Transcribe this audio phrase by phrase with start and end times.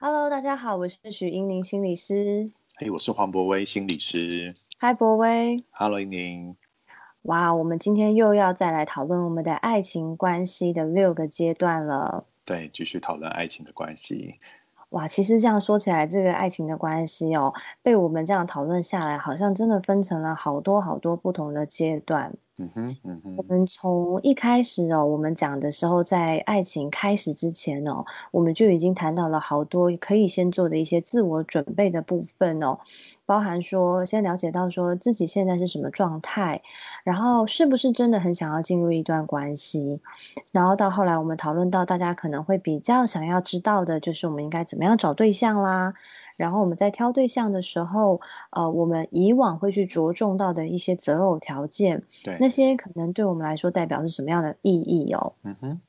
[0.00, 2.52] Hello，大家好，我是许英宁心理师。
[2.76, 4.54] 嘿，我是黄博威心理师。
[4.78, 5.64] Hi，博威。
[5.72, 6.56] Hello，英宁。
[7.22, 12.24] 哇，我们今天又要再来讨论我们的爱情关系的六个阶段了。
[12.44, 14.36] 对，继续讨论爱情的关系。
[14.90, 17.52] 哇，其实这样说起来，这个爱情的关系哦，
[17.82, 22.36] 被我们这样讨论下来，好像真的分成了好多好多不同的阶段。
[22.58, 23.36] 嗯哼，嗯哼。
[23.36, 32.78] 我们从一开始哦，我们讲的时候，在爱情开始之前哦，我们就已经谈到了好多可以先做的一些自我准备的部分哦。
[33.26, 36.62] 包含说，先了解到说自己现在是什么状态，
[37.04, 40.00] 然后是不是真的很想要进入一段关系，
[40.52, 45.92] 然后到后来我们讨论到大家可能会比较想要知道的，就是我们应该怎么样找对象啦，
[46.38, 55.34] 然后我们在挑对象的时候，呃，我们以往会去着重到的一些择偶条件，对，那些可能对我们来说代表是什么样的意义哦？
[55.42, 55.80] 嗯哼。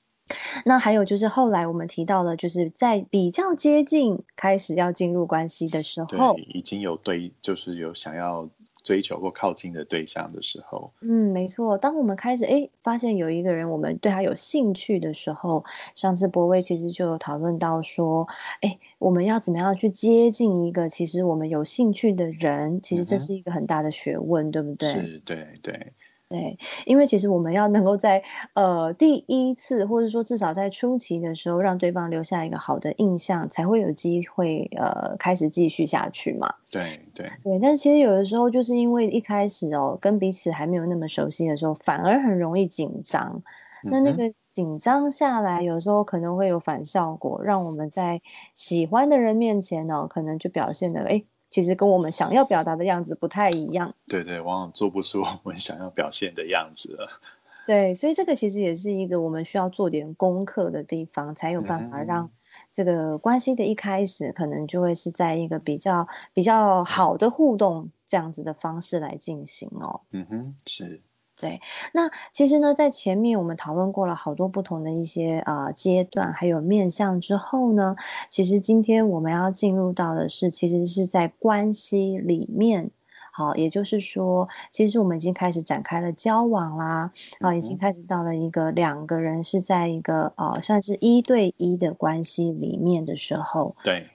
[0.64, 8.48] 那还有就是后来我们提到了，就是在比较接近开始要进入关系的时候，已经有对，就是有想要
[8.84, 11.78] 追求或靠近的对象的时候，嗯，没错。
[11.78, 15.64] 当我们开始哎发现有一个人我们对他有兴趣的时候，
[15.96, 18.28] 上次博威其实就有讨论到说，
[18.62, 24.90] 哎，我们要怎么样去接近一个其实我们有兴趣的人，其实这是一个很大的学问，对不对？
[24.90, 25.94] 是，对，对。
[26.30, 28.22] 对，因为其实我们要能够在
[28.54, 36.54] 呃第一次，或者说至少在初期的时候，让对方留下一个好的印象，才会有机会呃开始继续下去嘛。
[36.70, 43.42] 对对对，但是其实有的时候就是因为一开始哦跟彼此还没有那么熟悉的时候，反而很容易紧张。
[43.82, 48.22] 那那个紧张下来，有时候可能会有反效果，让我们在
[48.54, 51.24] 喜欢的人面前呢，可能就表现的哎。
[51.50, 57.10] 其实跟我们想要表达的样子不太一样，对对，往往做不出我们想要表现的样子了。
[57.66, 62.32] 对，所以这个其实也是一个我们需要做点功课的地方，才有办法让
[62.72, 70.02] 这个关系的一开始，可能就会是在一个比较比较好的互动这样子的方式来进行哦。
[70.12, 71.02] 嗯哼，是。
[71.40, 71.62] 对，
[71.94, 77.96] 那其实呢，在前面我们讨论过了好多不同的一些呃阶段，还有面向之后呢，
[78.30, 82.92] 其实今天我们要进入到的是，其实是在关系里面，
[83.32, 94.10] 好，也就是说，其实我们已经开始展开了交往啦，啊，已经开始到了一个两个人是在一个呃算是一对一的关系里面的时候，对。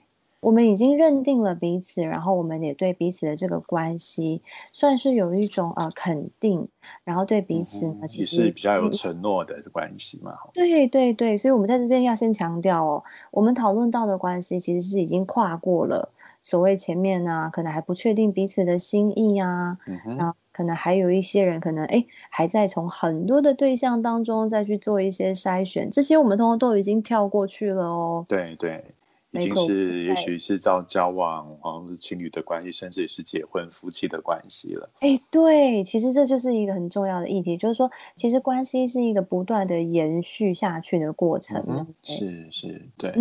[0.45, 6.67] 我们已经认定了彼此，然后我们也对彼此的这个关系算是有一种呃肯定，
[7.03, 10.37] 然后对彼此呢其实是比较有承诺的关系嘛。
[10.53, 16.09] 对对对，所以我们在这边要先强调哦，我们讨论到的关系其实是已经跨过了
[16.43, 19.79] 所谓前面呢可能还不确定彼此的心意啊，
[20.15, 28.23] 然后可能还有一些人可能哎还在从很多的对象当中再去做一些筛选，这些我们通通都已经跳过去了哦。
[28.29, 28.85] 对对。
[29.35, 34.89] 已经是，也许是照交往，或者是情侣的关系，甚至也是结婚夫妻的关系了。
[34.99, 41.85] 哎，对，其实这就是一个很重要的议题，就是说，其实关系是一个不断的延续下去的过程。
[42.03, 43.11] 是是，对。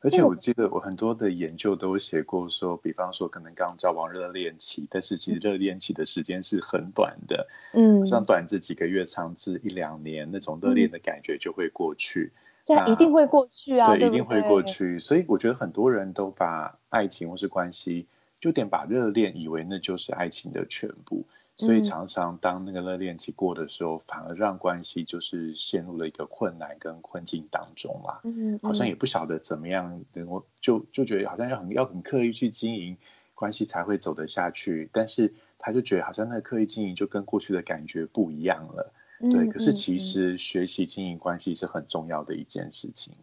[0.00, 12.32] 而且我记得我很多的研究都写过，说，比方说，可能刚交往热恋期，但是其实热恋期的时间是很短的，嗯，像短至几个月，长至一两年，那种热恋的感觉就会过去。
[12.64, 13.86] 这样一定会过去啊！
[13.86, 14.98] 对，一定会过去。
[14.98, 18.06] 所以我觉得很多人都把爱情或是关系，
[18.40, 21.24] 就点把热恋以为那就是爱情的全部。
[21.54, 28.20] 所以常常当那个热恋期过的时候，反而让关系就是陷入了一个困难跟困境当中啦。
[28.24, 32.96] 嗯，好像也不晓得怎么样，能够就就觉得好像要很要很刻意去经营
[33.34, 34.88] 关系才会走得下去。
[34.92, 38.90] 但是他就觉得好像那个刻意经营就跟过去的感觉不一样了。
[39.30, 43.14] 对，可是其实学习经营关系是很重要的一件事情。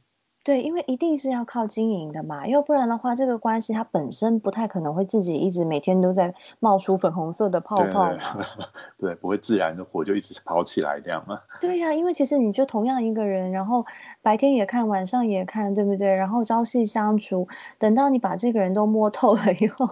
[0.41, 8.09] 对，因为一定是要靠经营的嘛，要不然的话，这个关系它本身不太可能会自己一直每天都在冒出粉红色的泡泡。
[8.97, 11.39] 对，不会自然的火就一直跑起来这样嘛？
[11.59, 13.85] 对呀，因为其实你就同样一个人，然后
[14.21, 16.07] 白天也看，晚上也看，对不对？
[16.07, 19.87] 然后朝夕相处，等到你把这个人都摸透了以后，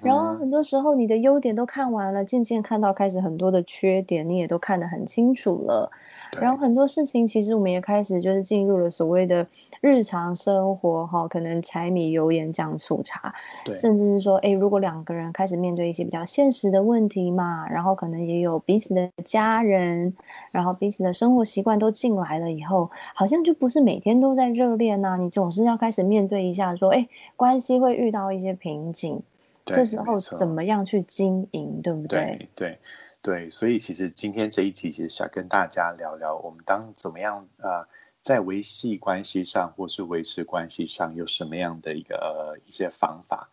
[0.00, 5.90] 然后很多时候你的优点都看完了，渐渐看到开始很多的缺点，你也都看得很清楚了。
[6.32, 9.46] 然后很多事情，其实我们也开始就是进入了所谓的
[9.80, 13.34] 日常生活哈，可能柴米油盐酱醋茶，
[13.64, 20.14] 对，甚至是说，哎，如果两个人开始面对一些比较现实的问题嘛，然后可能也有彼此的家人，
[20.50, 29.22] 然后彼此的生活习惯都进来了以后，好像就不是每天都在热恋呐，你总是要开始面对一下，说，哎，关系会遇到一些瓶颈，
[29.64, 32.48] 这时候怎么样去经营，对不对？
[32.54, 32.78] 对。
[33.20, 37.86] 对，所以其实今天这一集其实想跟大家聊聊，我们当怎么样啊，
[38.22, 43.48] 在维系关系上或是维持关系上有什么样的一个呃一些方法？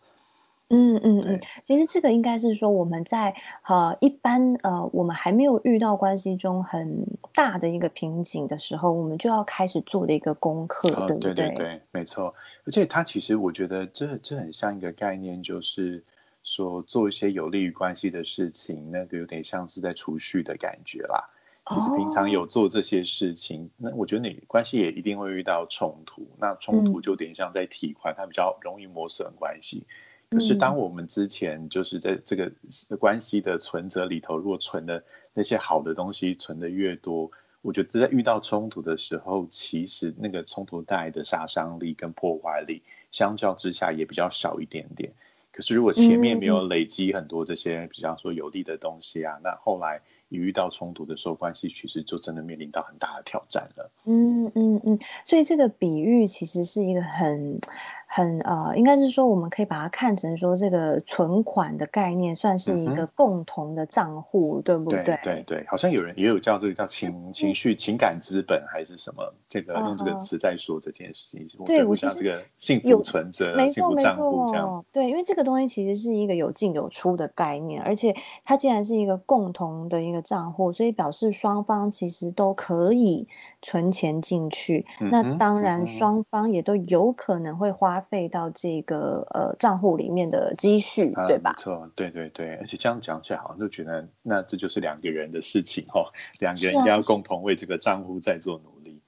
[0.68, 3.36] 嗯嗯嗯，其实这个应该是说我们在
[3.68, 11.34] 呃一般呃我们还没有遇到关系中很大的一个瓶颈的时候，我们就要开始做的一个功课，对不对？
[11.34, 12.34] 对对对，没错。
[12.64, 16.02] 而且它其实我觉得这这很像一个概念，就是
[16.46, 21.22] 说做一些有利于关系的事情，那个有点像是在储蓄的感觉啦。
[21.68, 29.84] 其实平常有做这些事情，那我觉得你关系也一定会遇到冲突，那冲突就有点像在提款，它比较容易磨损关系。
[30.30, 32.50] 可是，当我们之前就是在这个
[32.96, 35.02] 关系的存折里头，如果存的
[35.34, 37.28] 那些好的东西存的越多，
[37.62, 45.12] 我觉得在遇到冲突的时候，其实那个冲突带来的杀伤力跟破坏力，相较之下也比较少一点点。
[45.56, 49.98] 可是，如果前面没有累积很多这些比方说有利的东西啊，那后来。
[50.28, 53.88] 一遇到冲突的时候，关系其实就真的面临到很大的挑战了。
[54.06, 57.60] 嗯嗯嗯，所以这个比喻其实是一个很。
[58.08, 65.02] 很呃，应该是说，我们可以把它看成说，这个存款的概念算是一个共同的账户，对不对？
[65.02, 74.84] 对对对，好像有人也有叫这个叫情情绪情感资本还是什么，这个用这个词在说这件事情，对我像这个幸福存折、幸福账户这样。
[74.92, 78.14] 对，因为这个东西其实是一个有进有出的概念，而且
[78.44, 83.26] 它既然是一个共同的一个账户，所以表示双方其实都可以
[83.66, 84.86] 存钱进去。
[85.10, 87.96] 那当然，双方也都有可能会花。
[88.08, 91.54] 费到这个呃账户里面的积蓄，对吧？
[91.56, 96.06] 没错，对对对，而且这样讲起来，好像就觉得那这就是两个人的事情哦，
[96.38, 99.00] 两个人应该要共同为这个账户在做努力。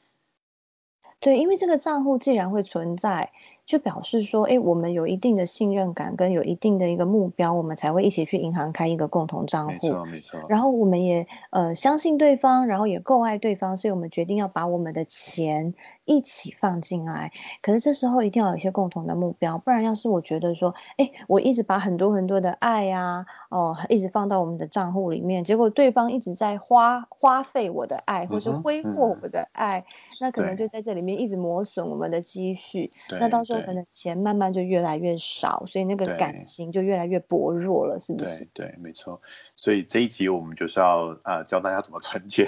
[1.21, 3.31] 对，因为这个账户既然会存在。
[3.69, 9.73] 就表示说，哎，我们有一定的信任感，跟有一定的一个目标，我们才会一起去银行开一个共同账户。
[9.73, 10.41] 没错，没错。
[10.49, 15.75] 然后我们也呃相信对方，然后也够爱对方，所以我们决定要把我们的钱
[16.07, 17.31] 一起放进来。
[17.61, 29.85] 可是这时候一定要有一些共同的目标，不然要是我觉得说，哎，我一直把很多很多的爱呀，哦，一直放到我们的账户里面，结果对方一直在花花费我的爱，或是挥霍我的爱，
[30.23, 32.91] 那可能就在这里面一直磨损我们的积蓄。
[33.21, 33.58] 那到时候。
[33.63, 38.45] 可能钱慢慢就越来越少，所以那个感情就越来越薄弱了，是不是？
[38.53, 39.21] 对对，没错。
[39.57, 42.47] 所以这一集我们就是要啊教大家怎么存钱，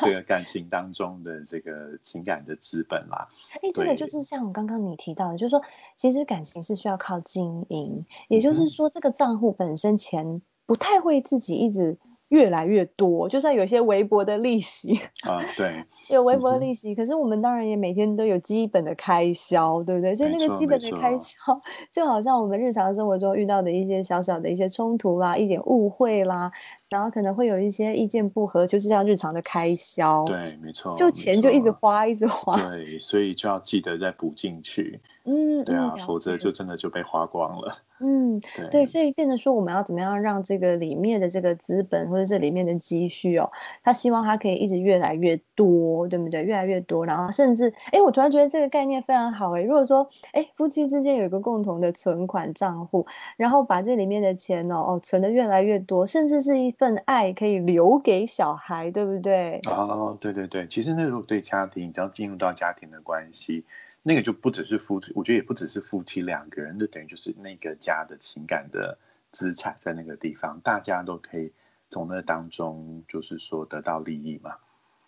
[0.00, 3.28] 这个感情当中的这个情感的资本啦。
[3.62, 5.62] 哎，这个就是像刚刚你提到的，就是说
[5.96, 11.98] 其实感情是需要靠经营，也就是说这个账户本身钱不太会自己一直。
[12.28, 20.14] 越来越多，就算有些微薄的利息啊，对， 有微薄的利息，可是我们当然也每天都有基本的开销，对不对？
[20.14, 21.36] 所以那个基本的开销，
[21.90, 26.50] 就好像我们日常生活中遇到的一些小小的一些冲突啦，一点误会啦。
[26.90, 30.24] 然后可能会有一些意见不合，就是像日常的开销。
[30.24, 32.56] 对，没错，就钱就一直花，一直花。
[32.56, 34.98] 对，所以就要记得再补进去。
[35.24, 37.76] 嗯，对啊，否则就真的就被花光了。
[38.00, 38.40] 嗯，
[38.70, 43.50] 对，所以变得说，我们要怎么样让这个里面的这个资本或者这里面的积蓄哦，
[43.84, 46.42] 他希望他可以一直越来越多，对不对？
[46.42, 49.62] 越来越多，然后甚至，哎，我突然觉得这个概念非常好哎。
[49.62, 53.06] 如果说，哎，夫妻之间有一个共同的存款账户，
[53.36, 56.74] 然后把这里面的钱哦哦存的越来越多，甚至是一。
[56.78, 59.60] 份爱可以留给小孩，对不对？
[59.68, 63.64] 哦，对对对，其实那时候对家庭，只要进入到家庭的关系，
[64.08, 68.96] 那个就不只是夫妻，我觉得也不只是夫妻两个人，就等于就是那个家的情感的
[69.30, 71.52] 资产在那个地方，大家都可以
[71.90, 74.52] 从那当中，就是说得到利益嘛。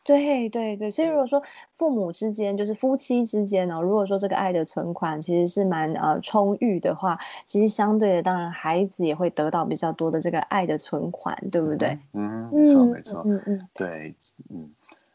[0.02, 1.42] 对对对，所以如果说
[1.73, 11.99] 父母之间就是夫妻之间呢，如果说这个爱的存款其实是蛮呃充裕的话，其实相对的，当然孩子也会得到比较多的这个爱的存款，对不对？
[12.12, 14.14] 嗯，没错没错，嗯嗯，对，
[14.50, 14.71] 嗯，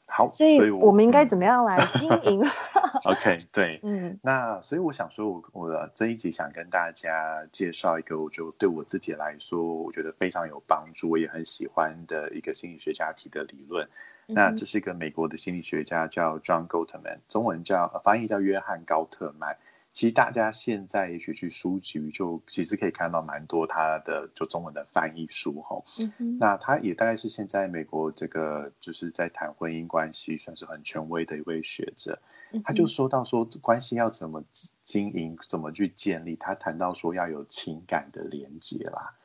[0.07, 2.43] 好，所以我们应该怎么样来经营？
[3.05, 13.87] OK，对，嗯，那所以我想说，我我这一集想跟大家介绍一个，我觉得对我自己来说，我觉得非常有帮助，我也很喜欢的一个心理学家提的理论。
[14.27, 19.57] 那这是一个美国的心理学家，叫 John Gottman，中文叫翻译叫约翰高特曼。
[19.95, 25.81] 其实大家现在也许去书局，就其实可以看到蛮多他的就中文的翻译书哈。
[26.37, 32.19] 那他也大概是现在美国这个就是在谈婚姻关系，算是很权威的一位学者。
[32.65, 34.43] 他就说到说关系要怎么
[34.83, 36.35] 经营，怎么去建立。
[36.35, 39.15] 他谈到说要有情感的连接啦，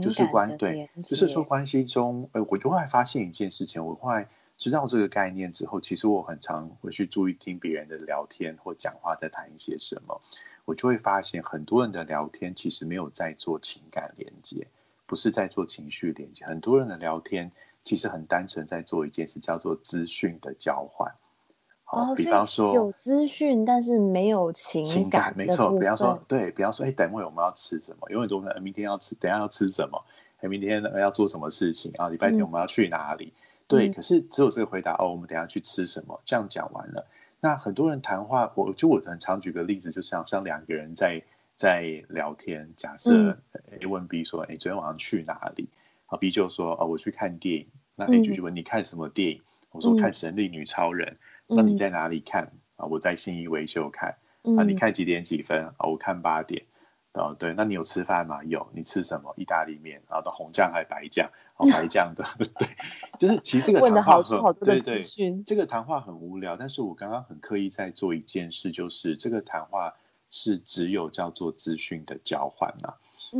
[0.00, 4.24] 就是关对，就是说关系中，呃，我就会发现一件事情，我会。
[4.62, 10.20] 知道这个概念之后，其实我很常会去注意听别人的聊天或讲话，在谈一些什么，
[10.64, 14.64] 我就会发现很多人的聊天其实没有在做情感连接，
[15.04, 16.46] 不是在做情绪连接。
[16.46, 17.50] 很多人的聊天
[17.82, 21.12] 其实很单纯，在做一件事，叫做资讯的交换。
[21.86, 25.76] 哦，比方说有资讯，但是没有情情感，没错。
[25.76, 28.08] 比方说，对，比方说，哎，等会我们要吃什么？
[28.10, 30.00] 因为我们明天要吃，等下要吃什么？
[30.38, 32.08] 哎，明天要做什么事情啊？
[32.08, 33.32] 礼拜天我们要去哪里？
[33.72, 36.20] 对，可是只有这个回答哦，我们等下去吃什么？
[36.24, 37.06] 这样讲完了，
[37.40, 41.22] 那很多人谈话，我就我很常举个例子，就像像两个人在
[41.56, 43.36] 在聊天，假设
[43.80, 45.68] A 问 B 说，哎，昨天晚上去哪里？
[46.06, 47.66] 好，B 就说，哦，我去看电影。
[47.94, 49.40] 那 A 就问你看什么电影？
[49.70, 51.16] 我说看《神力女超人》。
[51.54, 52.86] 那你在哪里看啊？
[52.86, 54.14] 我在信义维修看。
[54.56, 55.74] 啊，你看几点几分啊？
[55.86, 56.62] 我看八点。
[57.14, 58.42] 哦，对，那你有吃饭吗？
[58.44, 59.34] 有，你吃什么？
[59.36, 61.30] 意大利面，然后的红酱还是白酱？
[61.56, 62.24] 哦，白酱的。
[62.58, 62.68] 对，
[63.18, 65.02] 就是其实这个谈话很对对，
[65.44, 66.56] 这个谈话很无聊。
[66.56, 69.92] 但是我刚刚很刻意在做一件事，就是这个谈话
[70.30, 72.94] 是只有叫做资讯的交换呐。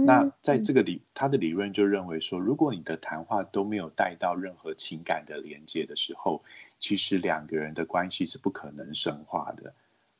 [0.04, 6.42] 那在这个理，他的理论就认为说，如果你的谈话都没有带到任何情感的连接的时候，
[6.78, 9.72] 其实两个人的关系是不可能深化的，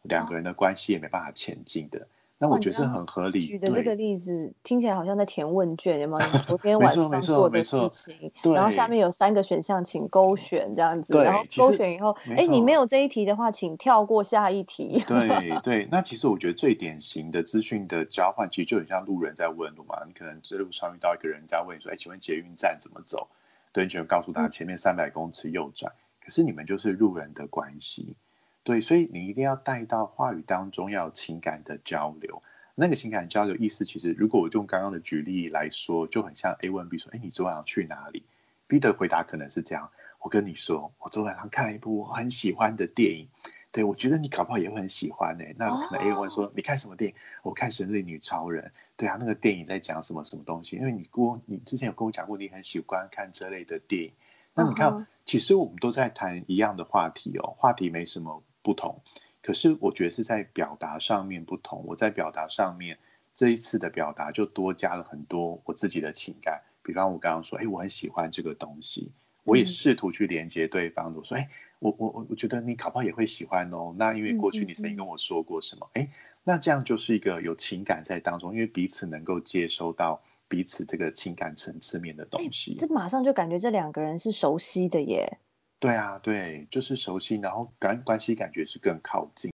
[0.02, 2.06] 两个人的关系也没办法前进的。
[2.42, 3.40] 那我觉得是很合理。
[3.40, 6.26] 举的这个例子听起来好像在填问卷，有没有？
[6.40, 11.16] 昨天晚上做的事情，然后下面有三个选项，请勾选这样子。
[11.22, 15.00] 然后勾选以后，哎，你没有这一题的话，请跳过下一题。
[15.06, 20.02] 对对，那其实我觉得最典型的资讯的交换，其实就很像路人在问路嘛。
[20.04, 23.28] 你可能在路上遇到一个人家问你说：“哎，请问捷运站怎么走？”
[23.72, 25.92] 对，你就告诉他前面三百公尺右转。
[26.20, 28.16] 可是你们就是路人的关系。
[28.64, 32.40] 对，所以你一定要带到话语当中要有情感的交流。
[32.75, 38.25] 那个情感交流意思，其实如果我用刚刚的举例来说，就很像 A 问 B 说：“哎，你昨晚上去哪里
[38.66, 39.90] ？”B 的回答可能是这样
[40.21, 43.28] ：“我跟你说，我昨晚上看了一部我很喜欢的电影。
[43.71, 45.45] 对我觉得你搞不好也会很喜欢呢。
[45.57, 48.64] 那可能 A 问说：“你看什么电影？”我看《神力女超人》。
[48.97, 50.76] 对啊，那个电影在讲什么什么东西？
[50.76, 54.12] 因为你过你之前有跟我讲过，你很喜欢看这类的电影。
[54.54, 59.00] 那你看，其实我们都在谈一样的话题哦，话题没什么不同，
[59.42, 61.85] 可是我觉得是在表达上面不同。
[61.87, 62.99] 我在表达上面
[63.35, 69.11] 这一次的表达就多加了很多我自己的情感，比方我刚刚说，哎，我很喜欢这个东西，
[69.45, 71.14] 我也试图去连接对方。
[71.14, 73.95] 我说，哎，我我我我觉得你考不好也会喜欢哦。
[73.99, 75.90] 那因为过去你曾经跟我说过什么？
[75.95, 76.09] 哎，
[76.45, 80.21] 那这样就是一个有情感在当中，因为彼此能够接收到。
[80.49, 85.38] 彼此这个情感层次面的东西，这马上就感觉这两个人是熟悉的耶。
[85.83, 89.51] 对啊，对，就是熟悉，然后感关系感觉是更靠近。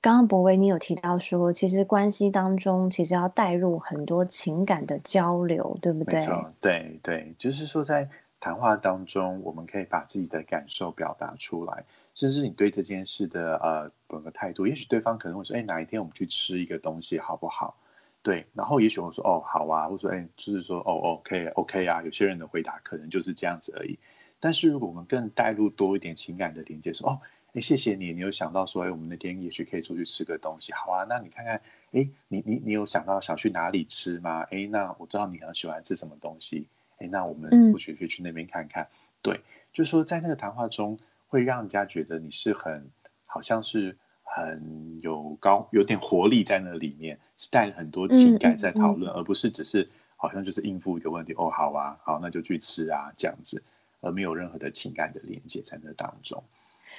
[0.00, 6.18] 刚刚博维你有提到说，其实关系当中其实要带入很多情感的交流，对不对？
[6.18, 8.08] 没错，对对，就是说在
[8.40, 11.84] 谈话当中，我们可以把自己的感受表达出来，
[12.16, 17.76] 甚至你对这件事的呃某个态度，也许对方可能会说：“哎，哪一天我们去吃一个东西好不好？”
[18.24, 23.96] 对，然后也许我说哦好啊，或者说哎，就是说哦 OK OK 啊，有些人的回答可能就是这样子而已。
[24.40, 27.20] 但是如果我们更带入多一点情感的连接，说哦
[27.52, 31.60] 哎谢谢你，你有想到说哎我们那天也许可以出去吃个东西，好啊，那你看看
[31.92, 34.40] 哎你你你有想到想去哪里吃吗？
[34.50, 36.66] 哎那我知道你很喜欢吃什么东西，
[36.98, 38.88] 哎那我们或许可以去那边看看。
[39.22, 39.40] 对，
[39.72, 42.90] 就是说在那个谈话中会让人家觉得你是很
[43.26, 43.96] 好像是。
[44.32, 51.32] 很有高，有点活力在那里面，是带了很多情感在讨论，而不是只是好像就是应付一个问题。
[51.32, 53.60] 哦，好啊，好，那就去吃啊，这样子，
[54.00, 56.42] 而没有任何的情感的连接在那当中。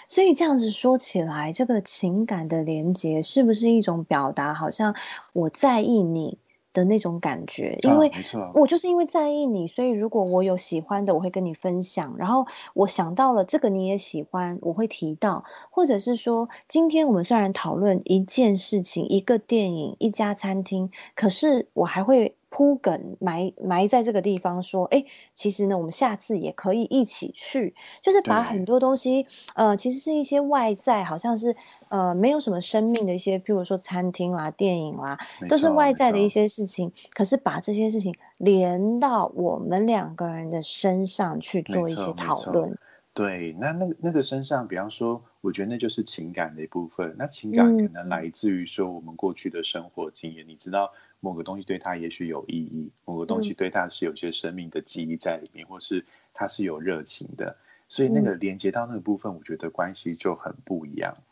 [0.08, 4.53] 所以这样子说起来，这个情感的连接是不是一种表达？
[4.53, 4.96] 好像
[5.34, 6.38] 我在意你。
[6.74, 8.10] 的那种感觉，因为
[8.53, 12.15] 我就是因为在意你，所以如果我有喜欢的，我会跟你分享。
[12.17, 22.38] 然后我想到了这个你也喜欢，我会提到，或者是说，今天我们虽然讨论一件事情、一个电影、一家餐厅，可是我还会。
[22.51, 31.55] 铺梗埋埋在这个地方，说，哎，其实呢，我们下次也可以一起去，就是把很多东西，呃，其实是一些外在，好像是
[31.88, 35.17] 呃没有什么生命的一些，譬如说餐厅啦、电影啦，
[35.48, 42.77] 都是外在的一些事情，可是把这些事情连到我们两个人的身上去做一些讨论。
[43.13, 47.13] 对，那那那个身上，比方说，我觉得那就是情感的一部分。
[47.18, 50.91] 那情感可能来自于说我们过去的生活经验，你知道。
[51.24, 56.03] 某个东西对他也许有意义，某个东西对他是有些生命的记忆在里面，或是
[56.34, 57.56] 他是有热情的，
[57.88, 61.15] 所以那个连接到那个部分，我觉得关系就很不一样。
[61.15, 61.24] 嗯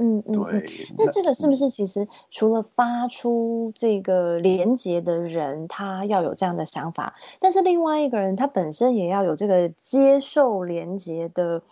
[0.00, 0.64] 嗯，对。
[0.96, 11.62] 那这个是不是其实除了发出这个连接的人，他要有这样的想法，但是另外一个人他本身也要有这个接受连接的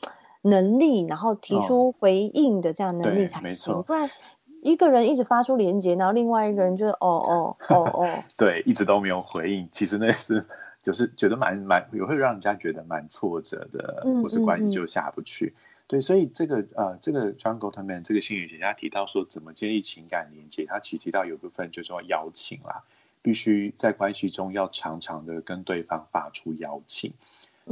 [0.43, 4.09] 能力，然后提出回应的这样能力才行，不然。
[4.61, 9.69] 一个人一直发出连接，然后另外一个人就是哦哦哦哦， 对，一直都没有回应。
[9.71, 10.45] 其实那是
[10.83, 15.55] 就是觉得蛮蛮也会让人家觉得蛮挫折的，或是关系就下不去。
[15.89, 20.65] 对，所以这个呃，这个 John Gottman 这个心理学家提到说，怎么建立情感连接？
[20.67, 22.85] 他其实提到有部分就是要邀请啦，
[23.23, 27.13] 必须在关系中要常常的跟对方发出邀请。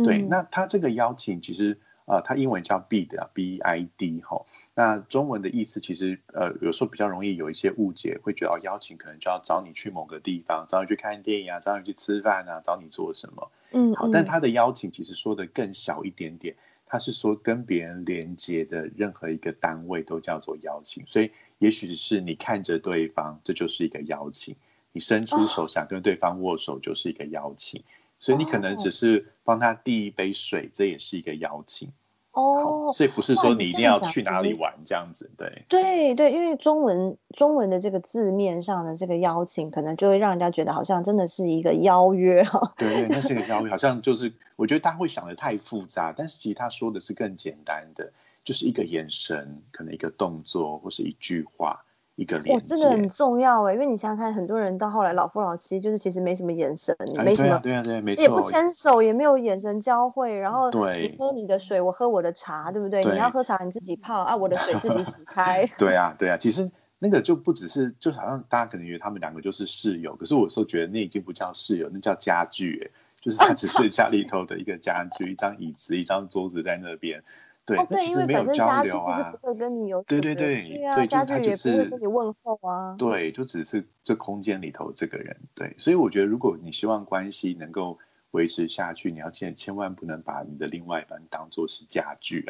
[0.03, 1.79] 对，那他这个邀请其实。
[2.09, 4.41] 呃，他英文叫 bid 啊，b i d 哈。
[4.77, 13.51] 那中文的意思其实呃，有时候比较容易有一些误解，会觉得邀请可能就要找你去某个地方，找你去看电影啊，找你去吃饭啊，找你做什么。
[13.73, 16.55] 嗯，好，但他的邀请其实说的更小一点点，
[16.87, 21.05] 他是说跟别人连接的任何一个单位都叫做邀请。
[21.07, 24.55] 所以也许是你看着对方，这就是一个邀请；
[24.93, 27.83] 你伸出手想跟对方握手，就是一个邀请。
[28.19, 31.93] 所以你可能只是帮他递一杯水，这也是一个邀请
[32.37, 32.91] 哦。
[32.93, 35.65] 所以不是说你一定要去哪里玩这样子，对。
[35.69, 42.75] 对对，因为中文中文的这个字面上的这个邀请，可能就会让人家觉得好像真的是一个邀约哈。
[42.77, 48.13] 对对，那是个邀约，好像就是我觉得大家会想的太复杂，但是其实他说的是更简单的，
[48.45, 51.83] 就是一个眼神，可能一个动作或是一句话。
[52.17, 63.05] 一个连接，这个很重要哎，因为你想想看，很多人到后来老夫老妻，就是其实没什么眼神，没什么，对啊，对啊，没错，也不牵手，也没有眼神交汇，然后对，你喝你的水，我喝我的茶，对不对？
[63.05, 65.65] 你要喝茶，你自己泡啊，我的水自己煮 开。
[65.79, 66.69] 对啊， 对啊，其实
[66.99, 77.23] 那个就不只是，就好像大家可能以为他们两个就是室友，可是我有时候觉得那已经不叫室友，那叫家具，哎，就是他只是 家里头的一个家具，一张椅子，一张桌子在那边。
[77.67, 82.95] 对，对，因为反正家具就是不会跟你有对对对，对啊，家具也不会跟你问候啊。
[82.97, 85.37] 对，就只是这空间里头这个人。
[85.53, 87.99] 对，所以我觉得，如果你希望关系能够
[88.31, 92.47] 维持下去，你要千千万不能把你的另外一半当做是家具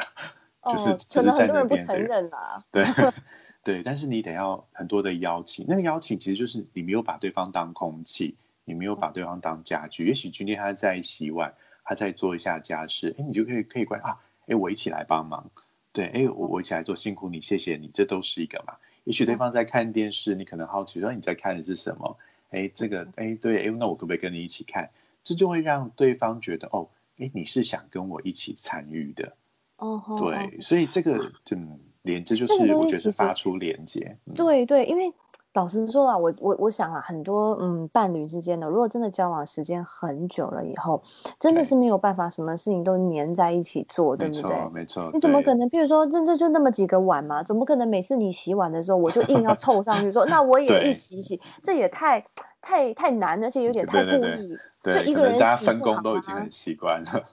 [0.61, 2.63] 啊，就是只是在那边的人啊。
[2.71, 2.85] 对
[3.65, 10.07] 对，但是你得要很多的邀请，那个邀请其实就是你没有把对方当空气，你没有把对方当家具。
[10.07, 14.15] 也许今天他在洗碗，他在做一下家事，哎，你就可以可以关啊。
[14.47, 15.51] 哎，我一起来帮忙，
[15.93, 18.75] 对，哎，我我一起来做，辛苦你，谢谢你，这都是一个嘛。
[19.05, 22.17] 也许对方在看电视，你可能好奇说你在看的是什么？
[22.51, 24.89] 哎，这个，哎，对，哎，那我可不可以跟你一起看？
[25.23, 29.37] 这就会让对方觉得，哦，哎，你是想跟我一起参与的，
[29.77, 35.13] 哦，对，所以这个，嗯，连这就是我觉得是发出连接，对对，因为。
[35.57, 41.03] 老实说啊，我我我想啊，很多嗯伴侣之间的，如果真的交往时间很久了以后，
[41.41, 44.43] 真的是没有办法，什么事情都黏在一起做，对不对？
[44.43, 45.11] 没错，没错。
[45.15, 45.67] 你怎么可能？
[45.71, 51.41] 比如说，真的就那么几个碗嘛，怎么可能每次你洗碗的时候，我就硬要凑上去说，那我也一起洗？
[51.63, 52.23] 这也太
[52.61, 54.59] 太太难，而且有点太故意。
[54.83, 57.25] 对，一个人大家分工都已经很习惯了。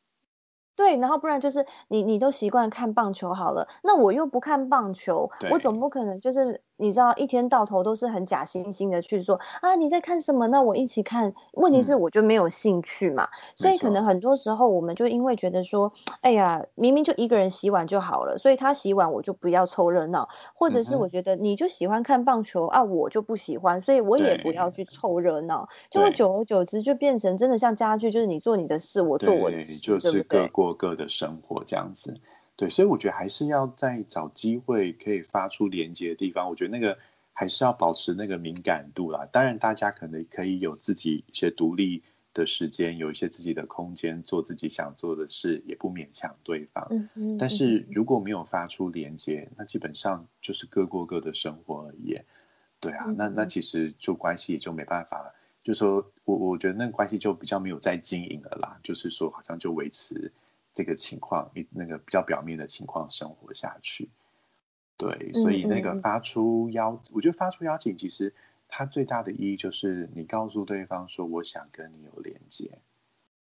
[0.74, 6.62] 对，然后不然就是你你都习惯看棒球好了，那我又不看棒球，我总不可能就是。
[6.76, 10.46] 你知道一天到头都是很假惺惺的去说啊你在看什么？
[10.48, 11.32] 那我一起看。
[11.52, 32.14] 问题是我就没有兴趣嘛，所以可能很多时候我们就因为觉得说，哎呀，明明就一个人洗碗就好了，所以他洗碗我就不要凑热闹，或者是我觉得你就喜欢看棒球啊，我就不喜欢，所以我也不要去凑热闹，就会久而久之就变成真的像家具，就是你做你的事，我做我的事，就是各过各的生活这样子。
[32.56, 36.96] 对，所以我觉得还是要再找机会可以发出连接的地方，我觉得那个
[37.34, 39.28] 还是要保持那个敏感度啦。
[39.30, 46.86] 当然，大家可能可以有自己一些独立的时间，有一些自己的空间，做自己想做的事，也不勉强对方。
[46.90, 47.36] 嗯嗯。
[47.38, 52.18] 但是如果没有发出连接，那基本上就是各过各的生活而已。
[52.80, 55.30] 对啊，那那其实就关系也就没办法，
[55.62, 60.32] 就说我我觉得那个关系就比较没有在经营了啦，就是说好像就维持。
[60.76, 64.10] 这个情况，你那个比较表面的情况生活下去，
[64.98, 68.34] 对，所以那个发出邀，我觉得发出邀请，其实
[68.68, 72.78] 它最大的意义就是你告诉对方说，我想跟你有连接，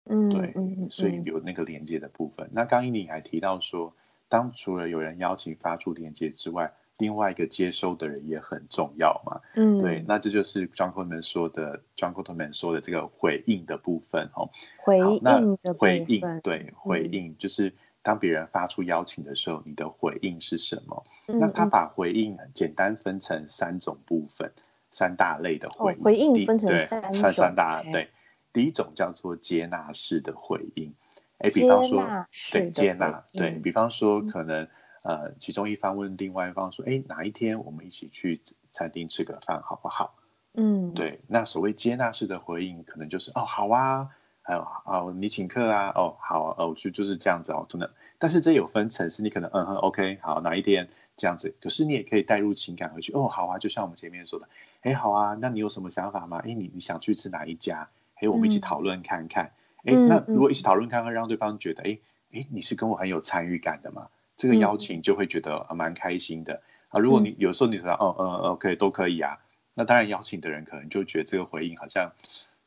[0.04, 0.54] 嗯，对，
[0.90, 2.50] 所以有那个连接的部分。
[2.52, 3.96] 那刚一你还提到说，
[4.28, 21.04] 当除了有人邀请发出连接之外，另外一个接收的人也很重要嘛，嗯，对，那这就是 John Gottman 说的，John Gottman 说的这个回应的部分哦，回应的回应，对，回应就是当别人发出邀请的时候，你的回应是什么？
[21.26, 24.50] 那他把回应简单分成三种部分，
[24.92, 26.46] 三大类的回应，回应。
[26.46, 28.08] 分成三种，三大对，
[28.54, 30.94] 第一种叫做接纳式的回应，
[31.40, 32.06] 哎，比方说，
[32.52, 34.68] 对，接纳，对比方说可能。
[35.04, 38.40] 呃，其中一方问另外一方说：“哎，哪一天我们一起去
[38.72, 40.16] 餐厅吃个饭，好不好？”
[40.56, 41.20] 嗯，对。
[41.28, 44.08] 那所谓接纳式的回应，可能就是“哦，好啊，
[44.42, 50.88] 还有哦，你请客啊，哦，好，哦，我就就是这样子哦，真的。”但是这有分层次，你可能嗯哼，OK，好，哪一天
[51.18, 51.54] 这样子？
[51.60, 53.12] 可是你也可以带入情感回去。
[53.14, 54.48] 哦，好啊，就像我们前面说的，
[54.84, 56.38] 哎，好啊，那你有什么想法吗？
[56.46, 57.86] 哎，你你想去吃哪一家？
[58.22, 59.52] 哎，我们一起讨论看看。
[59.84, 62.00] 哎，那如果一起讨论看看，让对方觉得，哎
[62.32, 64.08] 哎，你是跟我很有参与感的嘛？
[64.36, 67.00] 这个邀请就会觉得蛮开心的啊。
[67.00, 69.38] 如果你有时候你说哦呃 OK 都可以啊，
[69.74, 72.12] 那当然邀请的人可能就觉得这个回应好像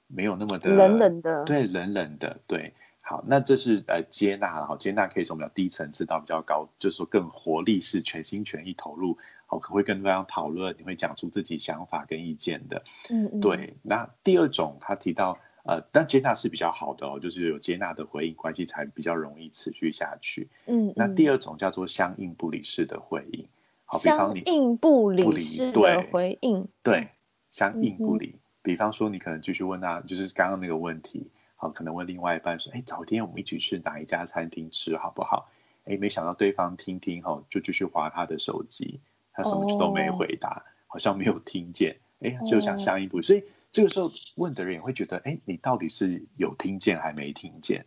[0.06, 2.72] 没有那么的冷冷的，对冷冷的对。
[3.08, 13.74] 好，那这是呃接纳了，好接纳可以从比较低层次到比较高，就是说更活力是全心全意投入，好可会跟对方讨论，你会讲出自己想法跟意见的，嗯嗯，对。
[13.82, 20.48] 那第二种他提到呃，但接纳是比较好的哦，就是有接纳的回应，关系才比较容易持续下去。
[20.66, 23.46] 嗯，那第二种叫做相应不理式的回应，
[23.84, 27.08] 好，比方你应不理式的回应，对，
[27.50, 31.30] 相应不理，比方说你可能继续问他，就是刚刚那个问题。
[31.58, 35.48] 好，可能问另外一半说：“哎，早天我们一起去哪一家餐厅吃好不好？”
[35.88, 39.00] 哎，没想到对方听听后就继续划他的手机，
[39.32, 41.96] 他什么都没回答，好像没有听见。
[42.20, 47.84] 哎，就想相应不，所以这个时候问的人也会觉得：哎，你到底是有听见还没听见？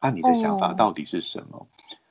[0.00, 1.66] 啊，你的想法到底是什么？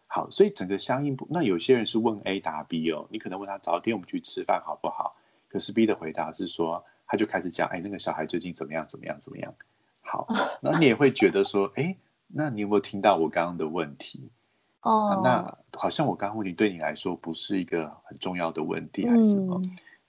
[0.08, 5.16] 好，所以整个相应不，那有些人是问 A 答 B 哦，你可能问他早天我们去吃饭好不好？
[5.48, 8.86] 可是 B 的回答是说，他就开始讲：哎，那个小孩最近怎么样？
[8.88, 9.20] 怎么样？
[9.22, 9.54] 怎么样？
[10.02, 10.28] 好，
[10.62, 11.96] 那你也会觉得说，哎，
[12.28, 14.30] 那你有没有听到我刚刚的问题？
[14.82, 19.62] 哦，那好像我刚刚问题对你来说不是一个很重要的问题，还是什么？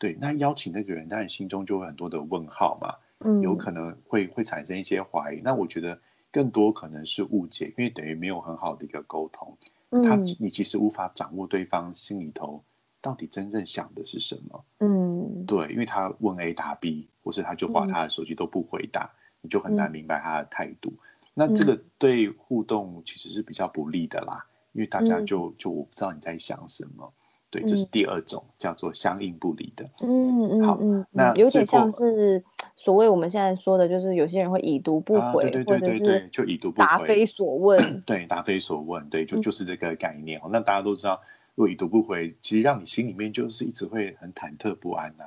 [0.05, 5.40] 对，那邀请那个人，当然心中就会很多的问号嘛，嗯，有可能会会产生一些怀疑。
[5.43, 5.99] 那我觉得
[6.31, 9.57] 更多可能是误解，因为等于没有很好的一个沟通，
[10.03, 12.62] 他你其实无法掌握对方心里头
[13.01, 14.64] 到底真正想的是什么。
[14.81, 19.11] 嗯，对，因为他问 A 答 B，或是他就把他的手机都不回答。
[19.40, 20.93] 你就很难明白他的态度，
[21.33, 27.11] 那这个对互动其实是比较不利的啦，因为大家就就我不知道你在想什么，
[27.55, 29.88] 对，这是第二种叫做相应不离的。
[30.01, 30.77] 嗯嗯，好，
[31.12, 32.43] 那有点像是
[32.75, 37.79] 所谓我们现在说的，就是有些人会已读不回，对对对对就已读不回，答非所问。
[38.05, 40.40] 对，答非所问，对，就就是这个概念。
[40.51, 41.21] 那大家都知道，
[41.55, 45.25] 如果已读不回，其实让你心里面就是一直会很忐忑不安呐。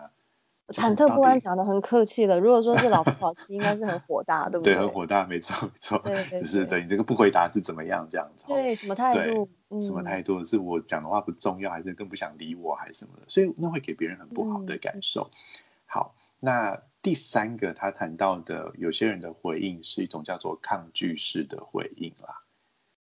[0.73, 2.37] 忐忑不安讲的很客气了。
[2.39, 4.73] 如果说是老夫老妻，应该是很火大，对不对？
[4.73, 5.97] 对，很火大，没错没错。
[5.99, 8.43] 对就是对你这个不回答是怎么样这样子？
[8.47, 9.49] 对，什么态度？
[9.81, 10.43] 什么态度？
[10.43, 13.23] 是我讲的话不重要，还是更不想理我，还是什么的？
[13.27, 15.31] 所以那会给别人很不好的感受。
[15.85, 22.41] 好，那第三个他谈到的，有些人的回应是一种叫做抗拒式的回应啦。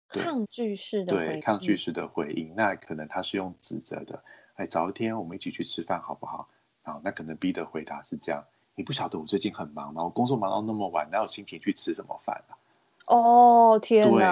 [0.09, 4.25] 抗拒式的对，抗拒式的回应，那可能他是用指责的。
[4.55, 6.49] 哎，早一天我们一起去吃饭好不好？
[6.83, 10.03] 啊，那可能 B 的回答是这样：你不晓得我最近很忙吗？
[10.03, 12.57] 我工作忙到那么晚，哪有心情去吃什么饭啊？
[13.07, 14.23] 哦，天对，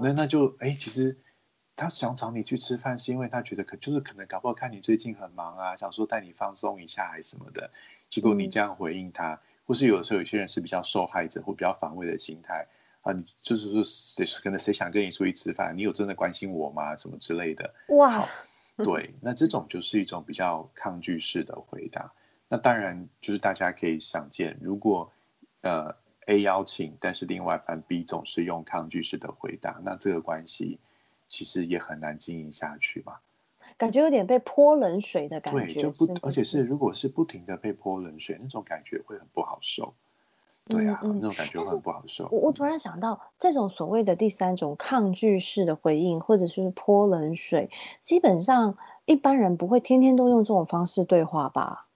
[0.00, 1.16] 那那就哎，其实
[1.74, 7.70] 他想找你去吃饭，是因为他觉得可就是可能搞不好看你最近很忙啊，想说带你放松一下还是什么的。
[8.08, 12.66] 结果你这样回应他，或是有的时候有些人是比较受害者或比较防卫的心态
[13.02, 16.96] 啊，你就是说谁可能谁想跟你出去吃饭，你有真的关心我吗？
[16.96, 17.74] 什么之类的？
[17.88, 18.24] 哇！
[18.84, 22.12] 对，那这种就是一种比较抗拒式的回答。
[22.48, 25.10] 那当然就是大家可以想见，如果
[25.62, 25.94] 呃
[26.26, 30.78] A 邀请，但是另外一半 B 总是用抗拒式的回答，那这个关系
[31.28, 33.18] 其实也很难经营下去嘛。
[33.78, 39.94] 感觉有点被泼冷水的感觉，对，就不，而且是如果是不停的被泼冷水，那种感觉会很不好受。
[40.68, 42.28] 对啊，那种感觉很不好受。
[42.30, 47.70] 我我突然想到，这种所谓的第三种抗拒式的回应，或者是泼冷水，
[48.02, 51.88] 基本上一般人不会天天都用这种方式对话吧？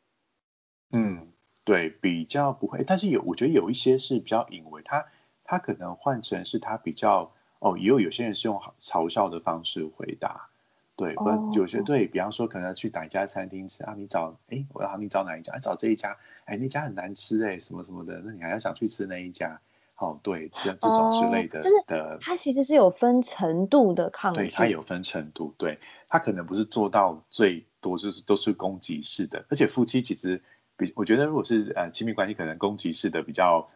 [0.92, 1.32] 嗯，
[1.64, 2.84] 对，比较不会。
[2.84, 5.04] 但是有，我觉得有一些是比较隐微，他
[5.44, 10.48] 他可能换成是他比较哦，也有有些人是用嘲笑的方式回答。
[10.96, 13.94] 对，或有些对比方说，可能去哪一家餐厅吃啊？
[13.96, 15.58] 你找哎，我要你找哪一家？
[15.58, 19.60] 找这一家，哎，那家很难吃哎，什么什么的，那你还要想去吃那一家？
[19.98, 25.78] 哦，对，这这种之类的，就是的，它其实是有分程度的抗拒，对，它有分程度，对，
[26.08, 30.40] 它可能不是做到最多，就是都是攻击式的，而且夫妻其实
[30.76, 33.68] 比我觉得，如果是呃亲密关系，可能攻击式的比较。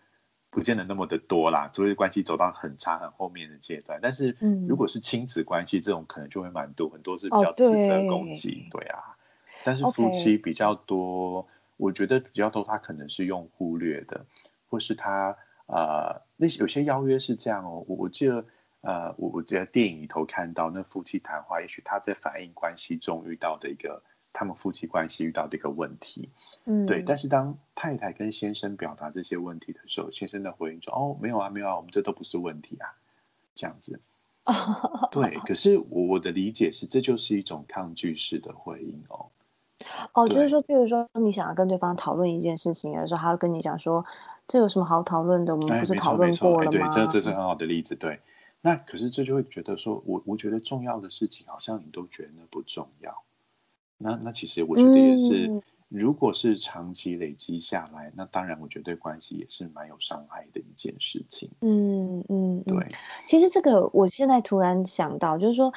[0.50, 4.00] 不见得那么的多啦，除非关系走到很差很后面的阶段。
[4.02, 4.36] 但是，
[4.68, 9.16] 如果是亲子关系这种，可能就会蛮多，很多是比较自责攻击，对啊。
[9.62, 14.26] 但是夫妻比较多，我觉得比较多，他可能是用忽略的，
[14.68, 15.36] 或是他
[15.66, 17.84] 呃，那有些邀约是这样哦。
[17.86, 18.44] 我我记得
[18.80, 24.02] 呃，我我在电影里头看到那夫妻谈话，也许他在反映关系中遇到的一个。
[24.32, 26.28] 他们夫妻关系遇到的一个问题，
[26.64, 27.02] 嗯，对。
[27.02, 32.88] 但是当太太跟先生表达这些问题的时候，先生的回应说：“哦，没有啊，没有啊，我们这都不是问题啊。”
[33.54, 34.00] 这样子，
[35.10, 35.36] 对。
[35.46, 39.26] 可是我我的理解是，这就是一种抗拒式的回应哦。
[40.12, 44.04] 哦，就是说，比如说你想要跟对方讨论一件事情的时候，他会跟你讲说
[44.46, 45.54] ：“这有什么好讨论的？
[45.56, 47.96] 我们不是讨论过了吗？”对，这这是很好的例子。
[47.96, 48.20] 对，
[48.60, 53.22] 那可是这就会觉得说，我我觉得重要的事情，好像你都觉得那不重要。
[54.02, 61.50] 那那其实我觉得也是，如果是长期累积下来，那当然我觉得对关系也是蛮有伤害的一件事情。
[61.60, 62.86] 嗯嗯，对。
[63.26, 65.70] 其实这个我现在突然想到，就是说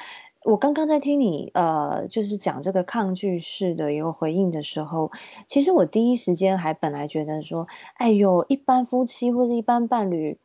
[0.46, 5.12] 我刚刚在听你呃，就是讲这个抗拒式的一个回应的时候，
[5.46, 10.38] 其实我第一时间还本来觉得说，哎呦，一般夫妻或者一般伴侣。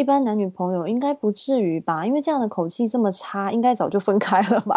[0.00, 2.06] 一般男女朋友应该不至于吧？
[2.06, 4.74] 因为这样的口气这么差，应该早就分开了吧？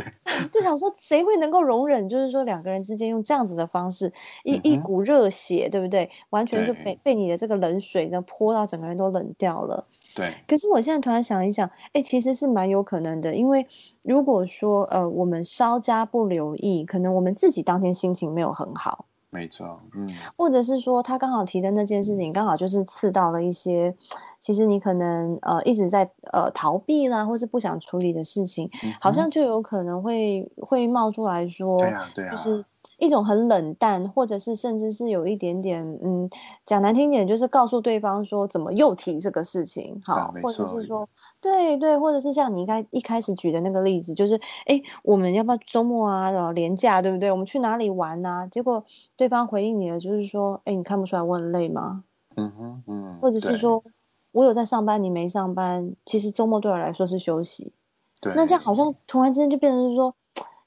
[0.50, 4.10] 就想说谁会能够容忍，就是说两个人之间用这样子的方式，
[4.44, 6.08] 一一股热血，对不对？
[6.30, 9.84] 完全就被被你的这个冷水呢泼到整个人都冷掉了。
[10.14, 10.24] 对。
[10.48, 13.66] 可是我现在突然想一想，哎，其实是蛮有可能的，因为
[14.00, 19.04] 如果说呃我们稍加不留意，可能我们自己当天心情没有很好。
[19.32, 20.08] 没错，嗯。
[20.36, 23.94] 或者是说他刚好提的那件事情，刚好就是刺到了一些。
[24.38, 28.68] 其实你可能呃一直在呃逃避啦，或是不想处理的事情，
[29.00, 32.64] 好像就有可能会会冒出来说，对啊对啊，就是
[32.98, 36.28] 一种很冷淡，或者是甚至是有一点点嗯
[36.66, 41.08] 讲难听点，就是告诉对方说怎么又提这个事情，好，或者是说
[41.42, 47.30] 对对，或者是像你应该一开始举的那个例子，就是哎我们要不要周末啊，然后连假对不对？
[47.30, 48.46] 我们去哪里玩啊？
[48.46, 48.82] 结果
[49.16, 52.04] 对方回应你的就是说，哎你看不出来我很累吗？
[52.36, 53.84] 嗯哼嗯，或者是说。
[54.34, 57.70] 我有在上班，你没上班，其实周末对我来说是休息。
[58.18, 60.14] 对，那这样好像突然之间就变成是说，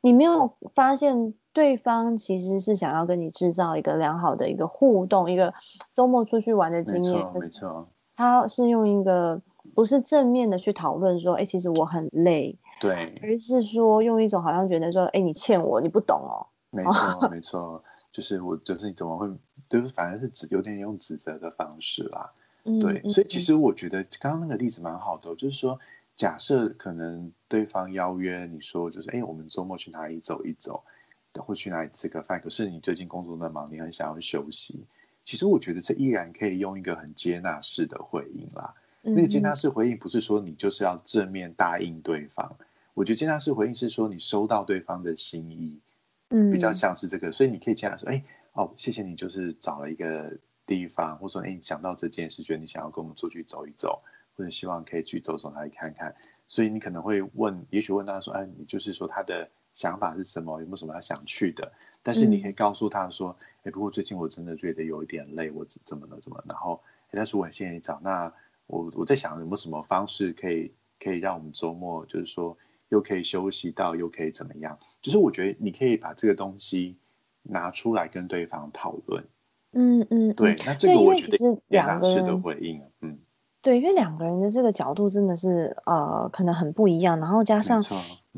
[0.01, 5.51] 你没有发现对方其实是想要跟你制造一个良好的一个互动，一个
[5.91, 7.25] 周末出去玩的经验。
[7.33, 9.41] 没错，他是用一个
[9.75, 12.57] 不是正面的去讨论说，哎，其实我很累。
[12.79, 16.47] 对，而是说用一种好像觉得说，哎，你欠我，你不懂哦。
[16.71, 19.29] 没错，没错，就是我就是你怎么会，
[19.69, 22.31] 就是反而是指有点用指责的方式啦。
[22.81, 25.79] 对，所以其实我觉得刚刚那个例子蛮好的，就是说，
[26.15, 30.83] 假设可能对方邀约你说，就是哎，我们周末去哪里走一走，
[31.37, 34.83] 或去哪里吃个饭，可是你最近工作那么忙，你很想要休息。
[35.23, 38.73] 其实我觉得这依然可以用一个很接纳式的回应啦。
[39.05, 42.55] 那个接纳式回应不是说你就是要正面答应对方，
[42.93, 45.79] 我觉得接纳式回应是说你收到对方的心意，
[46.29, 50.31] 嗯，比较像是这个，所以你可以这样说，哎，哦，谢谢你，就是找了一个。
[50.67, 54.01] 地方，或者说，哎，想到这件事，觉得你想要跟我们出去走一走，
[54.35, 56.11] 或者希望可以去走走哪里看看，
[56.47, 60.59] 所以你可能会问，也许问他说，哎，你就是说他的想法是什么？
[60.59, 61.71] 有没有什么他想去的？
[62.01, 66.19] 但是你可以告诉他说，哎，不过最近我真的觉得有一点累，我怎么了？
[66.19, 66.43] 怎么？
[66.47, 68.33] 然后，但是我很现在找，那
[68.67, 72.57] 我我在想有没有什么方式可以可以让我们周末就是说
[72.89, 74.77] 又可以休息到，又可以怎么样？
[75.01, 76.97] 就是我觉得你可以把这个东西
[77.43, 79.23] 拿出来跟对方讨论。
[79.77, 83.19] 嗯嗯，对，那这个我觉得两个人的回应，嗯，
[83.65, 87.81] 对，因为两个人的这个角度真的是呃，可能很不一样，然后加上，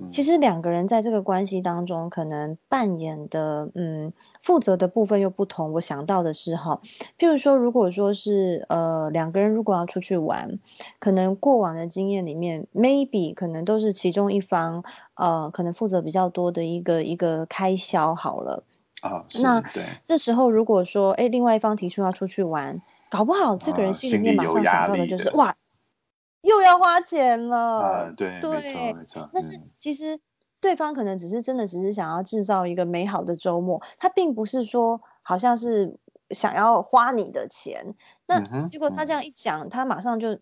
[0.10, 5.74] 其实两个人在这个关系当中，可能扮演的嗯负责的部分又不同。
[5.74, 6.80] 我想到的是哈，
[7.20, 10.58] 譬如说，如果说是呃两个人如果要出去玩，
[10.98, 14.82] 可能过往的经验里面，maybe 可能都是其中一方
[15.16, 18.64] 呃可能负责比较多的一个一个开销好了。
[19.02, 19.62] 啊，那
[20.08, 25.56] 这时候如果说，哎，另外一方提出要出去玩，搞不好这个人心里面马上想到的就是，哇，
[26.42, 27.80] 又要花钱了。
[27.82, 29.30] 啊，对，没错，没错。
[29.34, 30.20] 但是其实
[30.60, 35.98] 对方可能只是真的只是想要制造一个美好的周末，他并不是说好像是
[36.32, 37.96] 想要花你的钱。
[38.28, 40.40] 那结果他这样一讲，他马上就。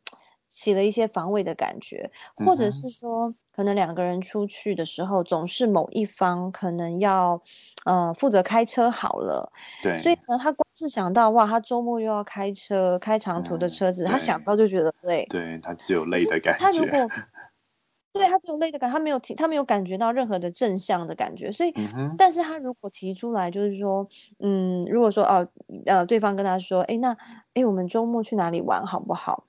[0.47, 7.41] 起了一些防卫的感觉，或者是说，可能两个人出去的时候，总是某一方可能要，
[7.86, 9.51] 呃，负责开车好了。
[9.84, 9.97] 对。
[9.99, 15.25] 所以呢，他光是想到哇，他周末又要开车，开长途的车子，他想到就觉得累。
[15.29, 16.60] 对他只有累的感觉。
[16.60, 17.10] 他如果，
[18.13, 21.51] 对他只有累的感，他没有提，他没有感觉到任何的正向的感觉。
[21.51, 21.73] 所以，
[22.17, 24.08] 但是他如果提出来，就是说，
[24.39, 25.45] 嗯，如果说哦，
[25.86, 27.17] 呃，对方跟他说，哎，那，
[27.53, 29.43] 哎，我们周末去哪里玩好不好？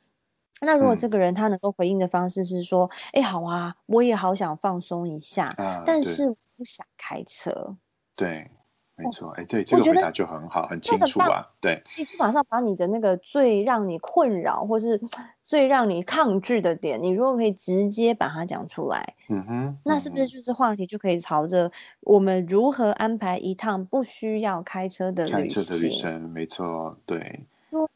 [0.60, 7.76] 那如果这个人他能够回应的方式是说，哎，好啊，我也好想放松一下，但是不想开车。
[8.14, 8.50] 对，
[8.96, 11.46] 没错，哎，对，这个回答就很好，很清楚啊。
[11.60, 14.98] 对，你就马上把你的那个最让你困扰或是
[15.42, 25.42] 最让你抗拒的点，你如果可以直接把它讲出来，嗯哼，那是不是就是话题就可以朝着我们如何安排一趟不需要开车的旅行？
[25.42, 27.46] 开车的旅程，没错，对。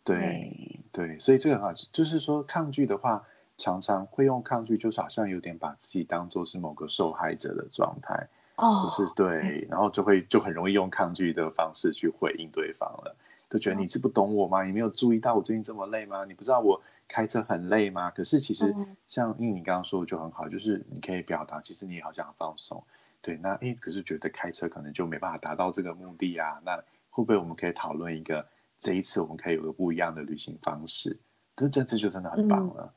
[0.05, 3.25] 对对，所以这个哈，就是说抗拒的话，
[3.57, 13.17] 常常会用抗拒，就是好像有点把自己当做是某个受害者的状态，哦，就是对，然后就会就很容易用抗拒的方式去回应对方了。
[13.49, 14.63] 都觉得你是不懂我吗？
[14.63, 16.25] 你没有注意到我最近这么累吗？
[16.25, 18.09] 你不知道我开车很累吗？
[18.13, 18.73] 可是其实
[19.09, 22.81] 像因为你刚刚说的就很好，就是你可以表达，其实你也好想放松。
[23.21, 26.61] 对，那诶，可是觉得开车可能就没办法达到这个目的啊。
[26.65, 26.77] 那
[27.11, 28.47] 会不会我们可以讨论一个
[28.81, 31.21] 这一次我们可以有个不一样的旅行方式？
[31.55, 32.95] 这这这就真的很棒了。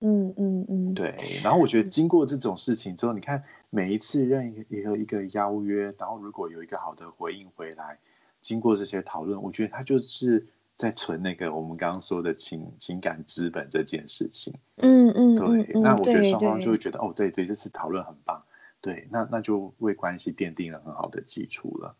[0.00, 1.14] 嗯嗯嗯，对。
[1.42, 7.98] 然后我觉得经过这种事情之后，你看每一次任一个一个邀约，然后如果有一个好的回应回来，
[8.40, 14.52] 经过这些讨论，我觉得他就是在存那个我们刚刚说的情情感资本这件事情。
[14.76, 15.80] 嗯嗯，对。
[15.80, 18.42] 那我觉得双方就会觉得哦，对对，这次讨论很棒。
[18.80, 21.96] 对，那那就为关系奠定了很好的基础了。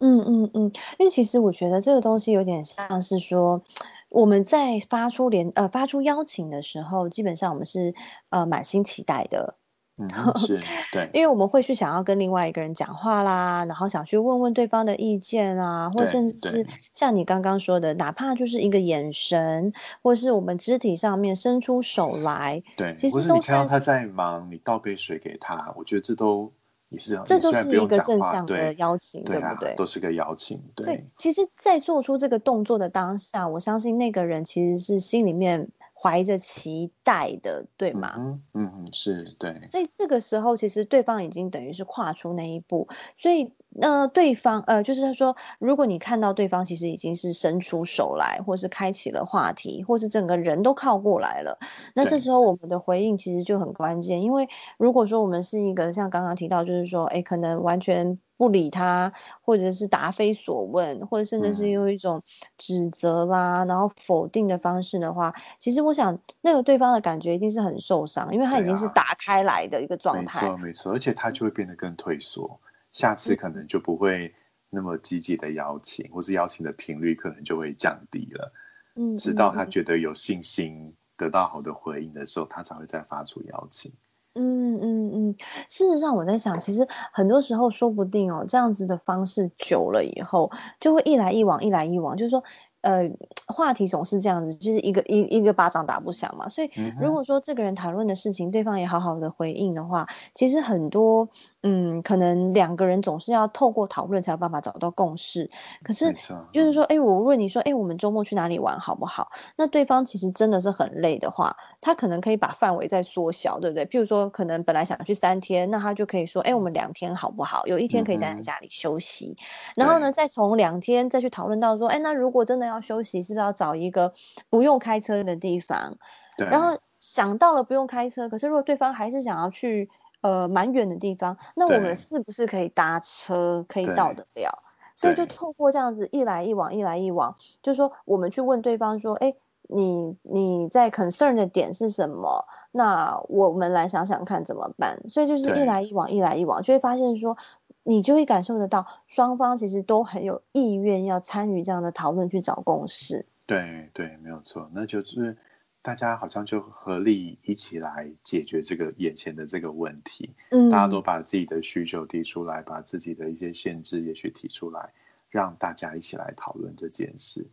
[0.00, 0.62] 嗯嗯嗯，
[0.98, 3.62] 因为其实我觉得这个东西有点像是说。
[4.10, 7.92] 我们在发出联呃发出邀请的时候，基本上我们是
[8.30, 9.56] 呃满心期待的，
[10.00, 10.08] 嗯，
[10.38, 10.58] 是，
[10.90, 26.50] 对，因为我们会去想要跟另外一个人讲话啦，然后想去问问对方的意见啊，或甚至是像你刚刚说的，哪怕就是一个眼神，或是我们肢体上面伸出手来，对，其实你看到他在忙，你倒杯水给他，我觉得这都。
[26.90, 29.74] 也是，这都是一个正向的邀请，对不对？
[29.76, 31.04] 都是个邀请，对。
[31.16, 38.14] 其实，在做出这个动作的当下，我相信那个人其实是心里面怀着期待的，对吗？
[38.16, 39.68] 嗯嗯，是对。
[39.70, 43.52] 所以这个时候，其实对方已经等于是跨出那一步，所以。
[43.70, 51.58] 那对方呃，就是他说，如果你看到对方其实已经是伸出手来，或是开启了话题，或是整个人都靠过来了，
[51.94, 54.20] 那这时候我们的回应其实就很关键。
[54.20, 62.22] 因为如果说我们是一个像刚刚提到，就是说，哎，可能完全不理他，或者是答非所问，或者甚至是用一种
[62.56, 70.48] 指责啦，然后否定的方式的话，其实我想那个对方的感觉一定是很受伤，因为他已经是打开来的一个状态。
[70.48, 72.58] 没错，没错，而且他就会变得更退缩。
[72.98, 74.34] 下次可能就不会
[74.70, 78.52] 那么积极的邀请，或是邀请的频率可能就会降低了。
[78.96, 83.92] 嗯，直到他觉得有信心得到好的回应的时候，他才会再发出邀请。
[84.34, 85.34] 嗯嗯嗯，
[85.68, 92.42] 事实上我在想，其实很多时候说不定哦，这样子的方式久了以后，就会一来一往，一来一往，就是说。
[92.80, 93.10] 呃，
[93.48, 96.48] 话题总是这样子，就是一个一一个巴掌打不响嘛。
[96.48, 101.28] 所以如果说这个人谈论的事情，对方也好好的回应的话，其实很多
[101.62, 105.50] 嗯，可能两个人总是要透过讨论才有办法找到共识。
[105.82, 106.12] 可是
[106.52, 109.28] 就是说，哎，我问你说，哎，我们周末去哪里玩好不好？
[109.56, 113.84] 那对方其实真的是很累的话，他可能可以把范围再缩小，对不对？
[113.86, 117.66] 譬如说，可能本来想去三天，那他就可以说，哎，我们两天好不好？
[117.66, 119.36] 有一天可以待在家里休息，
[119.74, 124.12] 然后呢，再从两天再去讨论到说，哎，那如果真的要休息是不是要找一个
[124.48, 125.98] 不用开车的地方？
[126.36, 126.46] 对。
[126.46, 129.90] 然后想到了不用开车，可是如果对方还是想要去
[130.20, 134.62] 呃蛮远的地方，那我们是不是可以搭车可以到得了？
[134.94, 139.34] 所以就透过这样子一来一往，一来一往，就是说我们去问对方说：“哎，
[139.68, 142.44] 你你在 concern 的点是什么？
[142.72, 147.36] 那我们来想想看怎么办。”所以就是一来一往，一来一往，就会发现说。
[147.84, 153.24] 你就会感受得到，双方其实都很有意愿要参与这样的讨论，去找共识。
[153.46, 155.34] 对对，没有错，那就是
[155.80, 160.34] 大家好像就合力一起来解决这个眼前的这个问题。
[160.50, 164.92] 嗯，大家都把自己的需求提出来，把自己的一些限制也许提出来，
[165.30, 167.46] 让大家一起来讨论这件事。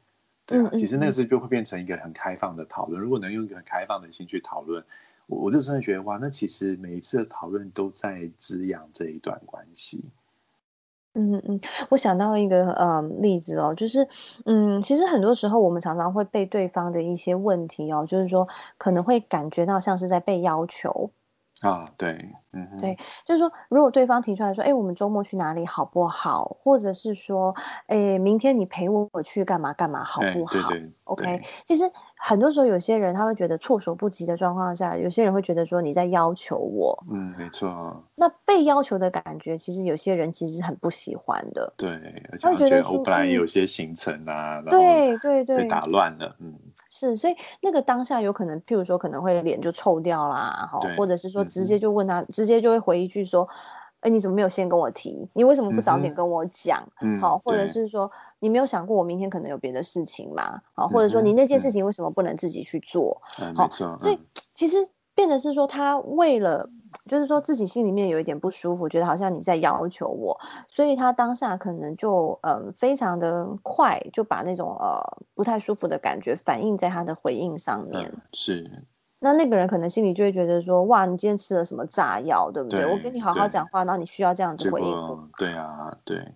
[0.45, 3.01] 对啊，其实那个时就会变成一个很开放的讨论。
[3.01, 4.83] 如果能用一个很开放的心去讨论，
[5.27, 10.03] 我我就真的觉得哇，那其实每一次的讨论都在滋养这一段关系。
[11.17, 11.57] 嗯嗯，
[11.89, 14.05] 我想到一个呃例子哦，就是
[14.45, 18.45] 嗯，其实很多时候我们常常会被对方的一些问题哦，就是说
[18.77, 21.09] 可能会感觉到像是在被要求。
[21.67, 26.57] 啊，对，嗯，对，就是说，如果对方提出来说，哎，我们周末去哪里好不好？
[26.61, 27.55] 或者是说，
[27.87, 30.69] 哎，明天你陪我去干嘛干嘛好不好
[31.05, 31.83] ？OK，其实
[32.17, 37.03] 很多时候有些人他会觉得措手不及的状况下，有些人会觉得说你在要求我。
[37.11, 38.03] 嗯，没错。
[38.15, 41.73] 那被要求的感觉，其实有些人其实很不喜欢的。
[41.77, 41.89] 对，
[42.31, 46.53] 而且觉得我本来有些行程啊，对对对，被打乱了，嗯。
[46.97, 53.45] 是，所以那个当下有可能，譬如说可能会脸就臭掉啦，哈，或者是说直接就问他，直接就会回一句说，
[53.99, 55.29] 哎，你怎么没有先跟我提？
[55.33, 56.81] 你为什么不早点跟我讲？
[57.19, 60.61] 好，或者是说你没有想过我明天可能有别的事情吗？
[60.73, 63.21] 好，或者说你那件事情为什么不能自己去做？
[63.55, 63.69] 好，
[64.01, 64.17] 所以
[64.53, 64.77] 其实
[65.13, 66.69] 变得是说他为了。
[67.07, 74.99] 就是说自己心里面有一点不舒服，觉得好像你在要求我，所以他当下可能就嗯非常的快就把那种呃
[75.33, 78.11] 不太舒服的感觉反映在他的回应上面。
[78.33, 78.85] 是，
[79.19, 82.85] 那那个人可能心里就会觉得说，哇，你今天吃了什么炸药，对不对？
[82.85, 85.29] 我跟你好好讲话，然后你需要这样子回应。
[85.37, 86.33] 对啊，对。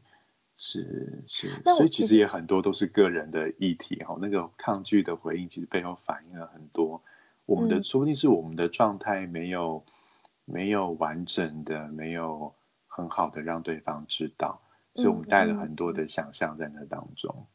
[0.62, 4.18] 是是，所以其实也很多都是个人的议题哈。
[4.20, 7.01] 那个抗拒的回应，其实背后反映了很多
[7.45, 9.82] 我们的，说不定是我们的状态没有
[10.52, 12.54] 没有完整的，没有
[12.88, 14.60] 很好的让对方知道，
[14.95, 17.45] 所以我们带了很多的想象在那当中。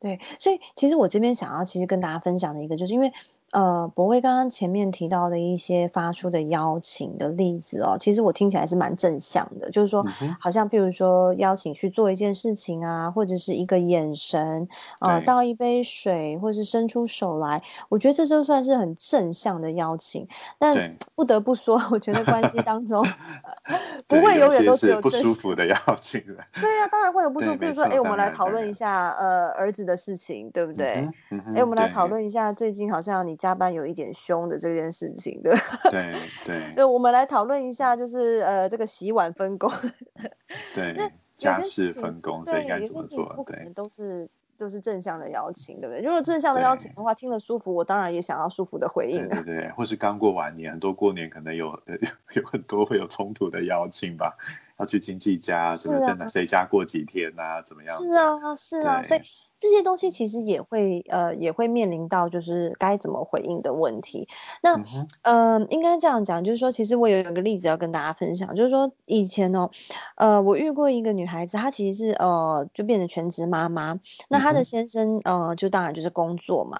[0.00, 3.12] 对，所以其实我这边想要其实跟大家分享的一个，就是因为。
[3.52, 10.04] 呃，博威刚刚前面提到的一些发出的邀请的例子哦，其实我听起来是蛮正向的，就是说，
[10.38, 14.68] 好像譬如说邀请去做一件事情啊，或者是一个眼神，
[15.00, 20.26] 呃，倒一杯水，或是伸出手来，我觉得这就算是很正向的邀请。
[20.58, 23.02] 但不得不说，我觉得关系当中
[24.08, 26.34] 不会永远都只有不舒服的邀 请的。
[26.60, 27.56] 对呀，当然会有不舒服。
[27.56, 31.08] 比如说，哎，我们来讨论一下呃儿子的事情，对不对？
[31.54, 33.35] 哎，我们来讨论一下最近好像你。
[33.36, 35.54] 加班有一点凶的这件事情，对
[35.90, 36.12] 对
[36.44, 39.70] 对，对，我们来讨论一下，就是呃，这个洗碗分工，
[40.74, 40.96] 对，
[41.36, 43.44] 家事分工，所以该怎么做？
[43.46, 46.02] 对，都是都是正向的邀请，对不对？
[46.02, 51.78] 如果正向的邀请的话，听了舒服，我当然也想要舒服的回应，对对，或是刚过完年，很多过年可能有
[52.34, 54.36] 有很多会有冲突的邀请吧，
[54.78, 57.96] 要去亲戚家，什么在哪谁家过几天啊，怎么样？
[57.96, 59.20] 是啊，是啊，所以。
[59.58, 64.28] 这些东西其实也会呃也会面临到就是该怎么回应的问题。
[64.62, 64.80] 那
[65.22, 69.70] 嗯，应该这样讲，就是说，其实我有一个例子要跟大家分享，就是说以前哦，
[70.16, 73.98] 呃，我遇过一个女孩子，她其实是呃就变成全职妈妈，
[74.28, 76.78] 那她的先生呃就当然就是工作嘛，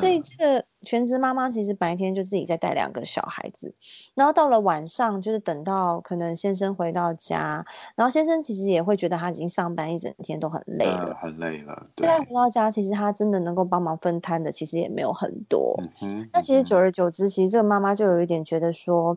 [0.00, 0.64] 所以这个。
[0.84, 3.74] 全职妈妈其实白天就自己在带两个小孩子，
[4.14, 7.64] 然后到了晚上就是等到可能先生回到家，
[7.96, 11.86] 然后先生其实也会觉得他已经上班一整天都很累了，很累了。
[11.94, 15.74] 对，回到家其实他真的能够帮忙分摊的其实也没有很多。
[16.02, 19.16] 嗯那其实久而久之，其实这个妈妈就有一点觉得说，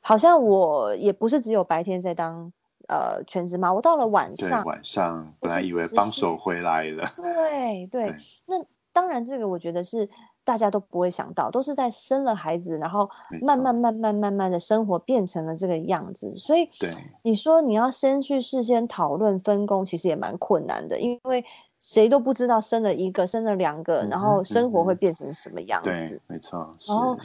[0.00, 2.52] 好像我也不是只有白天在当
[2.88, 7.04] 呃全职妈，我到了晚上，晚上本来以为帮手回来了。
[7.16, 8.14] 对对，
[8.46, 10.08] 那当然这个我觉得是。
[10.48, 13.06] 大家都不会想到，都是在生了孩子，然后
[13.42, 16.32] 慢慢慢慢慢慢的生活变成了这个样子。
[16.38, 16.90] 所以，对
[17.20, 21.44] 你说你要先去事先讨论分工，其实也蛮困难的，因为
[21.80, 25.90] 谁都不知道生了一个、生了两个，然后生活会变成什么样子。
[25.90, 26.74] 对，没错。
[26.88, 27.18] 然后，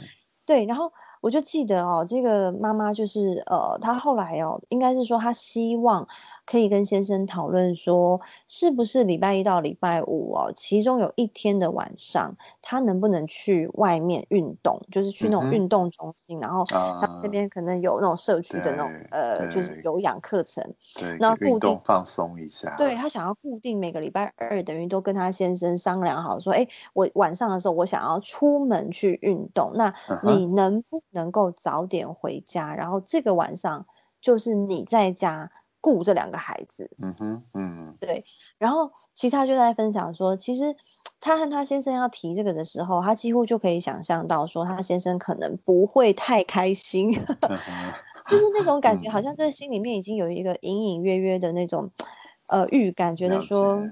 [0.44, 6.06] 对，然后我就记得哦，这个妈妈就是呃，她后来哦，应该是说她希望。
[6.46, 20.62] 可以跟先生讨论说，是不是礼拜一到礼拜五哦，其中有一天的晚上，他能不能去外面运动，就是去那种运动中心，然后他那边可能有那种社区的那种呃，就是有氧课程，
[20.94, 22.74] 对，那固定放松一下。
[22.76, 32.74] 对他想要固定每个礼拜二，等于都跟他先生商量好，说，哎，我晚上的时候我想要出门去运动，那你能不能够早点回家？
[32.74, 33.86] 然后这个晚上
[34.20, 35.50] 就是你在家。
[35.84, 38.24] 顾这两个孩子，嗯哼，嗯，对。
[38.56, 40.74] 然后其他就在分享说，其实
[41.20, 47.12] 他和他先生要提这个的时候，他几乎就可以想象到说，他先生可能不会太开心，
[48.30, 51.90] 就是那种感觉，好像在心里面已经有一个隐隐约约的那种
[52.46, 53.84] 呃预感，觉得说。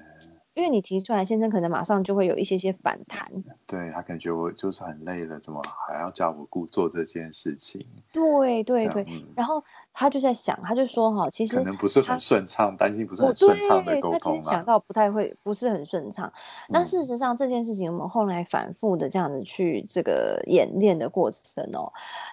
[0.55, 3.26] 因为你提出来，先生可能马上就会有一些些反弹。
[3.66, 7.86] 对他感觉我就是很累了，怎么还要叫我顾做这件事情？
[8.12, 16.30] 对对对，然后他就在想，他就说哈，其实可能不是很顺畅，担心不是很顺畅的沟通他其实想到不太会，不是很顺畅。
[16.68, 21.90] 那事实上这件事情，我们后来反复的这样子去这个演练的过程哦，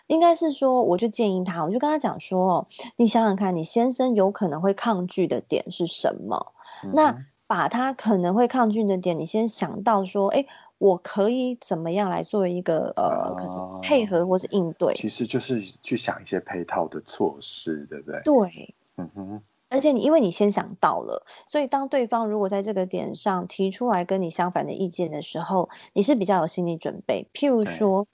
[0.08, 2.68] 应该是说，我就建议他，我就跟他讲说，
[2.98, 6.52] 你想想看，你先生有可能会抗拒的点是什么？
[6.94, 7.26] 那。
[7.50, 10.46] 把他可能会抗拒的点，你先想到说，哎，
[10.78, 14.94] 我可以怎么样来做一个呃，可能配合或是应对？
[14.94, 18.22] 其实就是去想一些配套的措施，对不对？
[18.24, 19.42] 对，嗯哼。
[19.70, 27.28] 而且你因为你先想到了，所以当对方如果在这个点上提出来跟你相反的意见的时候，你是比较有心理准备。
[27.34, 28.06] 譬如说，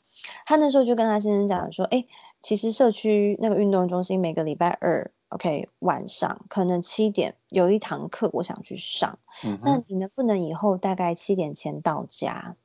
[0.46, 2.06] 他那时候就跟他先生讲说，哎，
[2.42, 5.12] 其实社区那个运动中心每个礼拜二。
[5.30, 9.18] OK，晚上可能七点有一堂课，我想去上。
[9.62, 12.56] 那你能不能以后大概七点前到家？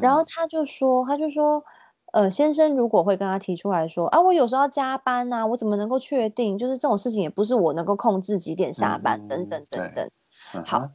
[0.00, 1.64] 然后他就说，他就说，
[2.12, 6.56] 呃，先生如果会跟他提出来说，啊，我有时候要加班呐，我怎么能够确定？
[6.58, 10.08] 就是这种事情也不是我能够控制几点下班，等等等等。
[10.64, 10.90] 好，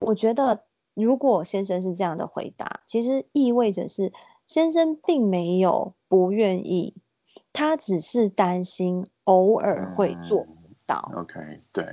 [0.00, 4.12] 我觉得如果先生是这样的回答，其实意味着是
[4.46, 6.94] 先生并没有不愿意。
[7.52, 10.54] 他只是担心偶尔会做不
[10.86, 11.10] 到。
[11.14, 11.84] OK，对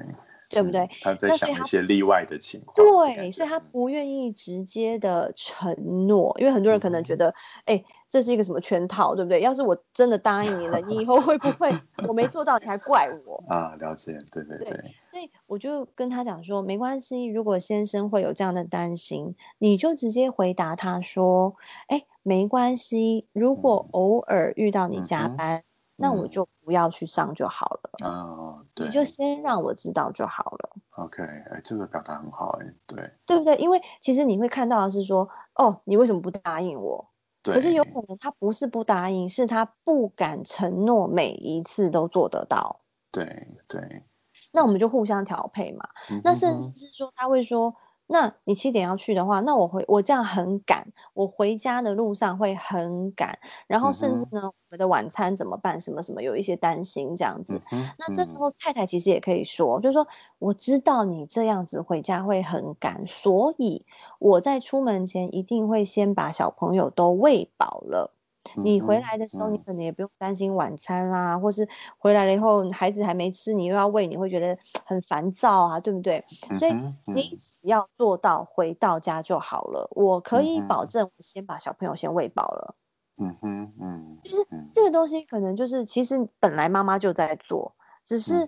[0.49, 0.89] 对不对？
[1.01, 2.75] 他在想一些例外的情况。
[2.75, 5.73] 对，所以他不愿意直接的承
[6.07, 7.33] 诺，因为很多人可能觉得，
[7.65, 9.41] 哎，这是一个什么圈套，对不对？
[9.41, 11.71] 要是我真的答应你了，你以后会不会
[12.07, 13.75] 我没做到，你还怪我啊？
[13.79, 14.77] 了解，对对对。
[15.11, 21.55] 所以我就跟他讲说，没关系，如果先生会有这样的担心，你就直接回答他说，
[21.87, 25.63] 哎，没关系，如果偶尔遇到你加班。
[25.99, 28.07] 那我就不要去上就好了。
[28.07, 30.69] 哦，对，你就先让我知道就好了。
[30.91, 33.55] OK，哎，这个表达很好，哎，对，对不对？
[33.57, 37.09] 因为其实你会看到的是说，哦，你为什么不答应我？
[37.41, 42.81] 对可是有可能他不是不答应，是他不敢承诺每一次都做得到。
[43.11, 44.03] 对对。
[44.51, 45.87] 那我们就互相调配嘛。
[46.23, 47.75] 那甚至是说，他会说。
[48.11, 53.37] 那你七点要去的话，那我回我这样很赶，我回家的路上会很赶，
[53.67, 55.79] 然后甚至呢，我们的晚餐怎么办？
[55.79, 57.61] 什么什么有一些担心这样子。
[57.99, 60.07] 那这时候太太其实也可以说，就是说
[60.39, 63.85] 我知道你这样子回家会很赶，所以
[64.17, 68.15] 我在出门前一定会先把小朋友都喂饱了。
[68.55, 76.23] 你回来的时候，你可能也不用担心晚餐啦，或是回来了以后孩子还没吃，你又要喂，你会觉得很烦躁啊，对不对？
[76.57, 76.71] 所以
[77.05, 79.87] 你只要做到回到家就好了。
[79.91, 82.75] 我可以保证，我先把小朋友先喂饱了。
[83.17, 87.75] 嗯哼，嗯，就是这个东西可能就是其实本来妈妈就在做，
[88.05, 88.47] 只是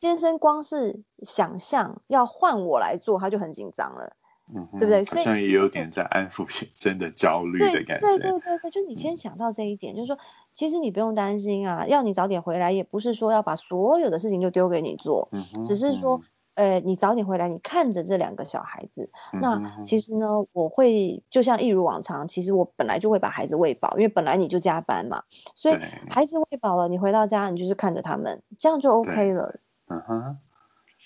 [0.00, 4.16] 先生光是想象要换我来做，他就很紧张了。
[4.52, 5.04] 嗯，对不对？
[5.04, 8.08] 好像也有点在安抚先生的焦虑的感觉。
[8.08, 10.18] 对对对对，就你先想到这一点，就是说，
[10.52, 15.30] 其实你不用担心啊，要你早点回来，也不是说要把所有的事情就丢给你做，
[15.64, 16.20] 只是说，
[16.56, 19.10] 呃，你早点回来，你看着这两个小孩子。
[19.40, 25.22] 那其实呢，我会就像一如往常，其实我本来就会把孩子喂饱，因为本来你就加班嘛，
[25.54, 25.76] 所以
[26.10, 29.58] 孩子喂饱了，你回到家，你就是看着他们，这样就 OK 了。
[29.88, 30.38] 嗯哼。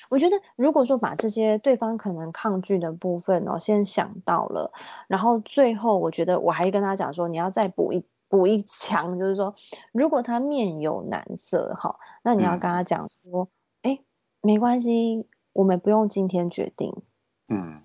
[0.09, 4.73] 我觉得，如果说把这些对方可能抗拒的部分哦，先想到了，
[5.07, 9.55] 然后最后，我觉得我还跟他讲说，你要再补一补一枪，就是说，
[9.93, 13.49] 如果他面有难色哈，那你要跟他讲说，
[13.83, 13.99] 哎，
[14.41, 16.95] 没关系，我们不用今天决定，
[17.49, 17.83] 嗯，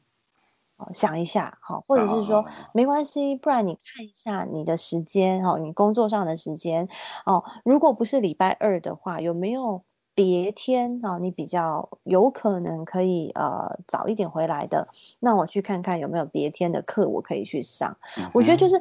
[0.94, 6.88] 想一下好，或者是说没关系，不然你看一下你的时间哈，你工作上的时间。
[7.26, 9.84] 哦，如果不是礼拜二的话，有没有？
[10.16, 14.88] 别天啊，你比较有可能可以呃早一点回来的，
[15.20, 17.98] 那我去看看有没有别天的课我可以去上。
[18.32, 18.80] 我觉得就是，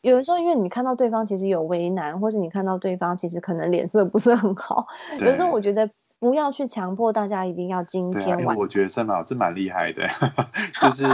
[0.00, 4.86] 有的时候因为你看到对方其实有为难，或是你看到对方其实可能脸色不是很好，
[5.18, 5.90] 有的时候我觉得
[6.20, 8.56] 不要去强迫大家一定要今天晚。
[8.56, 10.08] 我觉得这蛮这蛮厉害的，
[10.80, 11.04] 就是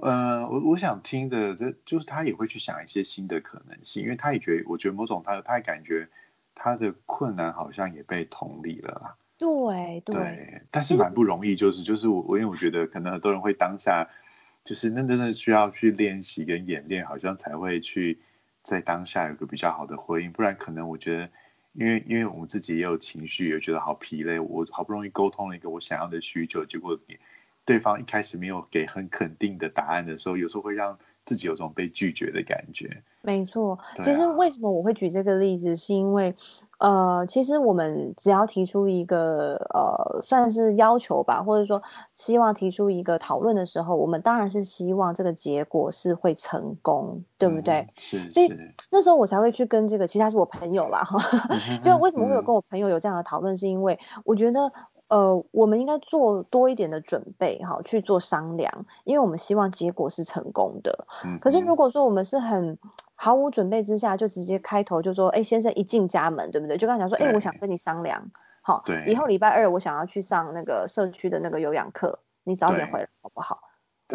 [0.00, 6.08] 呃我我想听的这就是他也会去想一些新的可能性，因为他也觉得我觉得某种他他也感觉。
[6.60, 9.16] 他的困难好像也被同理了啦。
[9.38, 14.04] 对对，但是蛮不容易，就是就是我我因为我觉得可能很多人会当下，
[14.64, 18.18] 就是那真的需要去练习跟演练，好像才会去
[18.64, 21.30] 在当下有个比较好的回应，不然可能我觉得，
[21.74, 26.98] 因为因为我们自己也有情绪，也觉得好疲累，我好不容易沟通了一个我想要的需求，结果
[27.64, 30.98] 对方一开始没有给很肯定的答案的时候，有时候会让。
[31.28, 33.78] 自己有种被拒绝的感觉，没错。
[34.02, 36.34] 其实为什么我会举这个例子，是因为，
[36.78, 41.82] 呃，其实我们只要提出一个呃，算是要求吧，或者说
[42.14, 47.86] 希望提出一个讨论的时候，我们当然是希望这个结果是会成功，对不对？
[47.96, 48.30] 是。
[48.30, 48.50] 所以
[48.88, 51.18] 那时候我才会去跟这个，其实他是我朋友啦，哈。
[51.82, 54.72] 就为什么会有跟我朋友有这样的讨论，是因为我觉得。
[55.08, 58.70] 呃，我们应该做多一点的准备，哈，去做商量，
[59.04, 61.06] 因为我们希望结果是成功的。
[61.24, 62.78] 嗯，可是如果说我们是很
[63.14, 66.76] 毫无准备之下就直接开头就说，哎，先生一进家门，对不对？
[66.76, 68.30] 就刚讲说，哎，我想跟你商量，
[68.60, 73.60] 好，对，以后礼拜二我想要去上那个社区的那个有氧课，你早点回来好不好？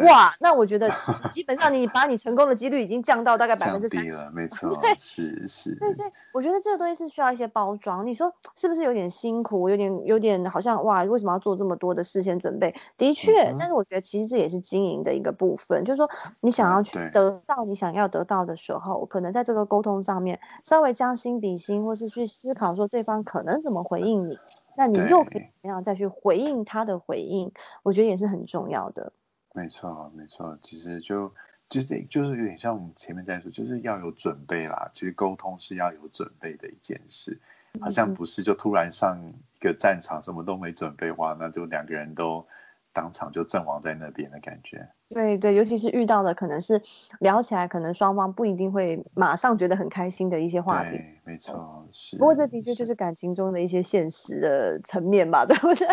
[0.02, 0.90] 哇，那我觉得
[1.32, 5.76] 基本上你把你成功的几率已经降到大概百分之三十了，没错，是是。
[5.76, 8.06] 对对，我觉得这个东西是需要一些包装。
[8.06, 9.70] 你说是不是有点辛苦？
[9.70, 12.74] 有点有点好像哇，为什么要做这么多的事先准备？
[12.98, 16.10] 的确，但是我觉得其实这也是经营的一个部分，就是说
[16.42, 24.40] 你想要去得到你想要得到的时候，可能在这个沟通上面稍微将心比心，或是去思考说对方可能怎么回应你，
[24.76, 27.52] 那你又可以怎么样再去回应他的回应？
[27.84, 29.14] 我觉得也是很重要的。
[29.54, 31.32] 没错，没错，其实就
[31.70, 34.90] 其实就是有点像我们前面在说，就是要有准备啦。
[34.94, 37.40] 其实沟通是要有准备的一件事，
[37.80, 39.18] 好像不是就突然上
[39.56, 42.46] 一个战场什么都没准备话，那就两个人都
[42.92, 44.88] 当场就阵亡在那边的感觉。
[45.10, 46.82] 对对，尤其是遇到的可能是
[47.20, 51.00] 聊起来，可能双方不一定会马上觉得很开心的一些话题。
[51.24, 52.18] 没错，是。
[52.18, 55.88] 不过这的确就是感情中的一些现实的层面吧， 对不对？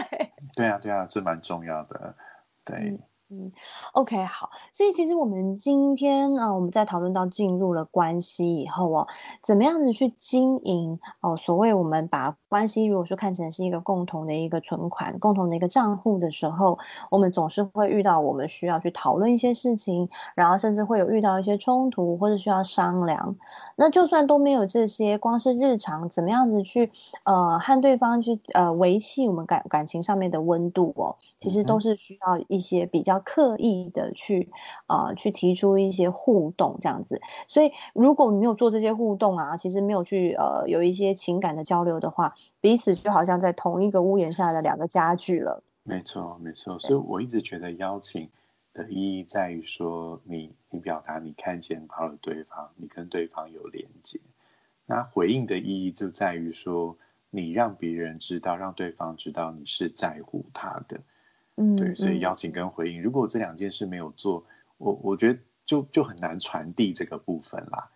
[0.56, 2.14] 对啊，对啊，这蛮重要的，
[2.64, 2.76] 对。
[2.78, 2.98] 嗯
[3.92, 9.06] ，OK，好，所以其实我们今天啊，我们在讨论到进入了关系以后哦，
[9.40, 11.36] 怎么样子去经营哦？
[11.36, 16.76] 所谓我们把关系如果说看成是一个共同的一个存款、共同的一个账户的时候，
[17.08, 23.36] 我们总是会遇到我们需要去讨论一些事情，然后甚至会有遇到一些冲突或者需要商量。
[23.76, 26.90] 那就算都没有这些，光是日常怎么样子去
[27.22, 33.19] 呃和对方去呃维系我们感感情上面的温度哦，其实都是需要一些比较。
[33.20, 34.50] 刻意的去
[34.86, 45.62] 啊，去提出一些互动这样子，所以如果你没有做这些互动啊，其实没有去呃有一些情感的交流的话，彼此就好像在同一个屋檐下的两个家具了。
[45.82, 46.78] 没错，没错。
[46.78, 48.28] 所以我一直觉得邀请
[48.72, 54.20] 的意义在于说，你你表达你看见到了对方，你跟对方有连接。
[54.86, 56.96] 那回应的意义就在于说，
[57.30, 61.00] 你让别人知道，让对方知道你是在乎他的。
[61.76, 64.44] 对，所以邀请跟回应，如果这两件事没有做，
[64.78, 67.90] 我我觉得就就很难传递这个部分啦。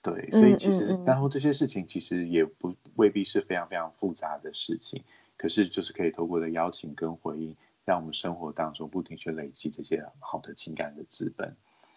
[0.00, 5.02] 对，所以其实然后这些事情其实也不未必是非常非常复杂的事情，
[5.36, 11.54] 可是就是可以透过的邀请跟回应，让我们生活当中不停去累积这些好的情感的资本。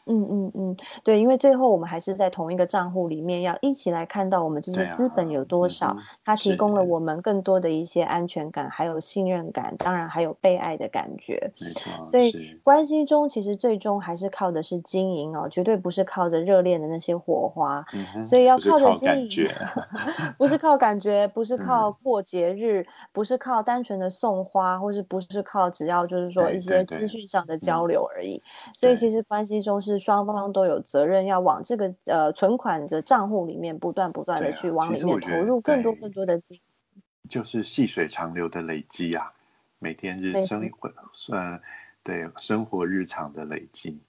[0.08, 5.96] 嗯嗯嗯，对，因为最后我们还是在同一个账户里面，要一起来看到我们这些资本有多少，
[6.26, 11.52] 它提供了我们更多的一些安全感，还有信任感，当然还有被爱的感觉。
[11.60, 17.86] 没错，所以关系中其实最终还是靠的是经营哦，绝对不是靠着热恋的那些火花。
[18.26, 19.48] 所以要靠着经营，
[20.40, 28.42] 不是靠感觉，不是靠过节日，不是靠单纯的送花，或是不是靠只要就是说一些资讯上的交流而已。
[28.76, 29.91] 所以其实关系中是。
[29.92, 36.60] 是双方都有责任要往这个呃存款的账户里面不断不断的去往里面投入更多更多的金，
[37.30, 39.34] 就是细水长流的累积啊，
[39.80, 41.62] 每天日生活算
[42.04, 44.00] 对生活日常的累积，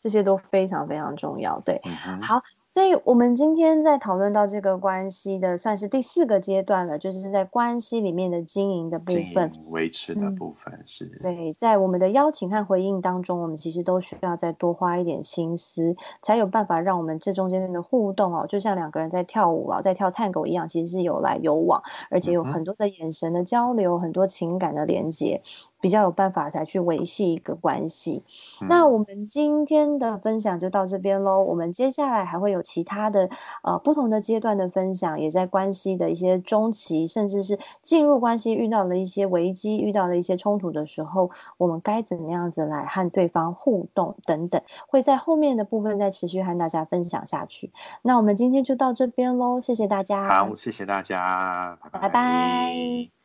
[0.00, 1.60] 这些都非常非常重要。
[1.60, 1.80] 对，
[2.20, 2.42] 好。
[2.74, 11.04] 所以，我们今天在讨论到这个关系的，算是第四个阶段了，就是在关系里面的经营的部分，维持的部分是。
[11.22, 25.40] 对，在我们的邀请和回应当中，我们其实都需要再多花一点心思，才有办法让我们这中间的互动哦，就像两个人在跳舞啊，在跳探狗一样，其实是有来有往，而且有很多的眼神的交流，很多情感的连接。
[25.84, 28.22] 比较有办法才去维系一个关系。
[28.70, 31.44] 那我们今天的分享就到这边喽。
[31.44, 33.28] 我们接下来还会有其他的
[33.62, 47.70] 呃不同的阶段的分享，也在关系的一些中期，甚至是进入关系遇到了一些危机、遇到了一些冲突的时候，我们该怎么样子来和对方互动等等，会在后面的部分再持续和大家分享下去。
[48.00, 50.26] 那我们今天就到这边喽，谢谢大家。
[50.26, 53.23] 好，谢谢大家，拜拜。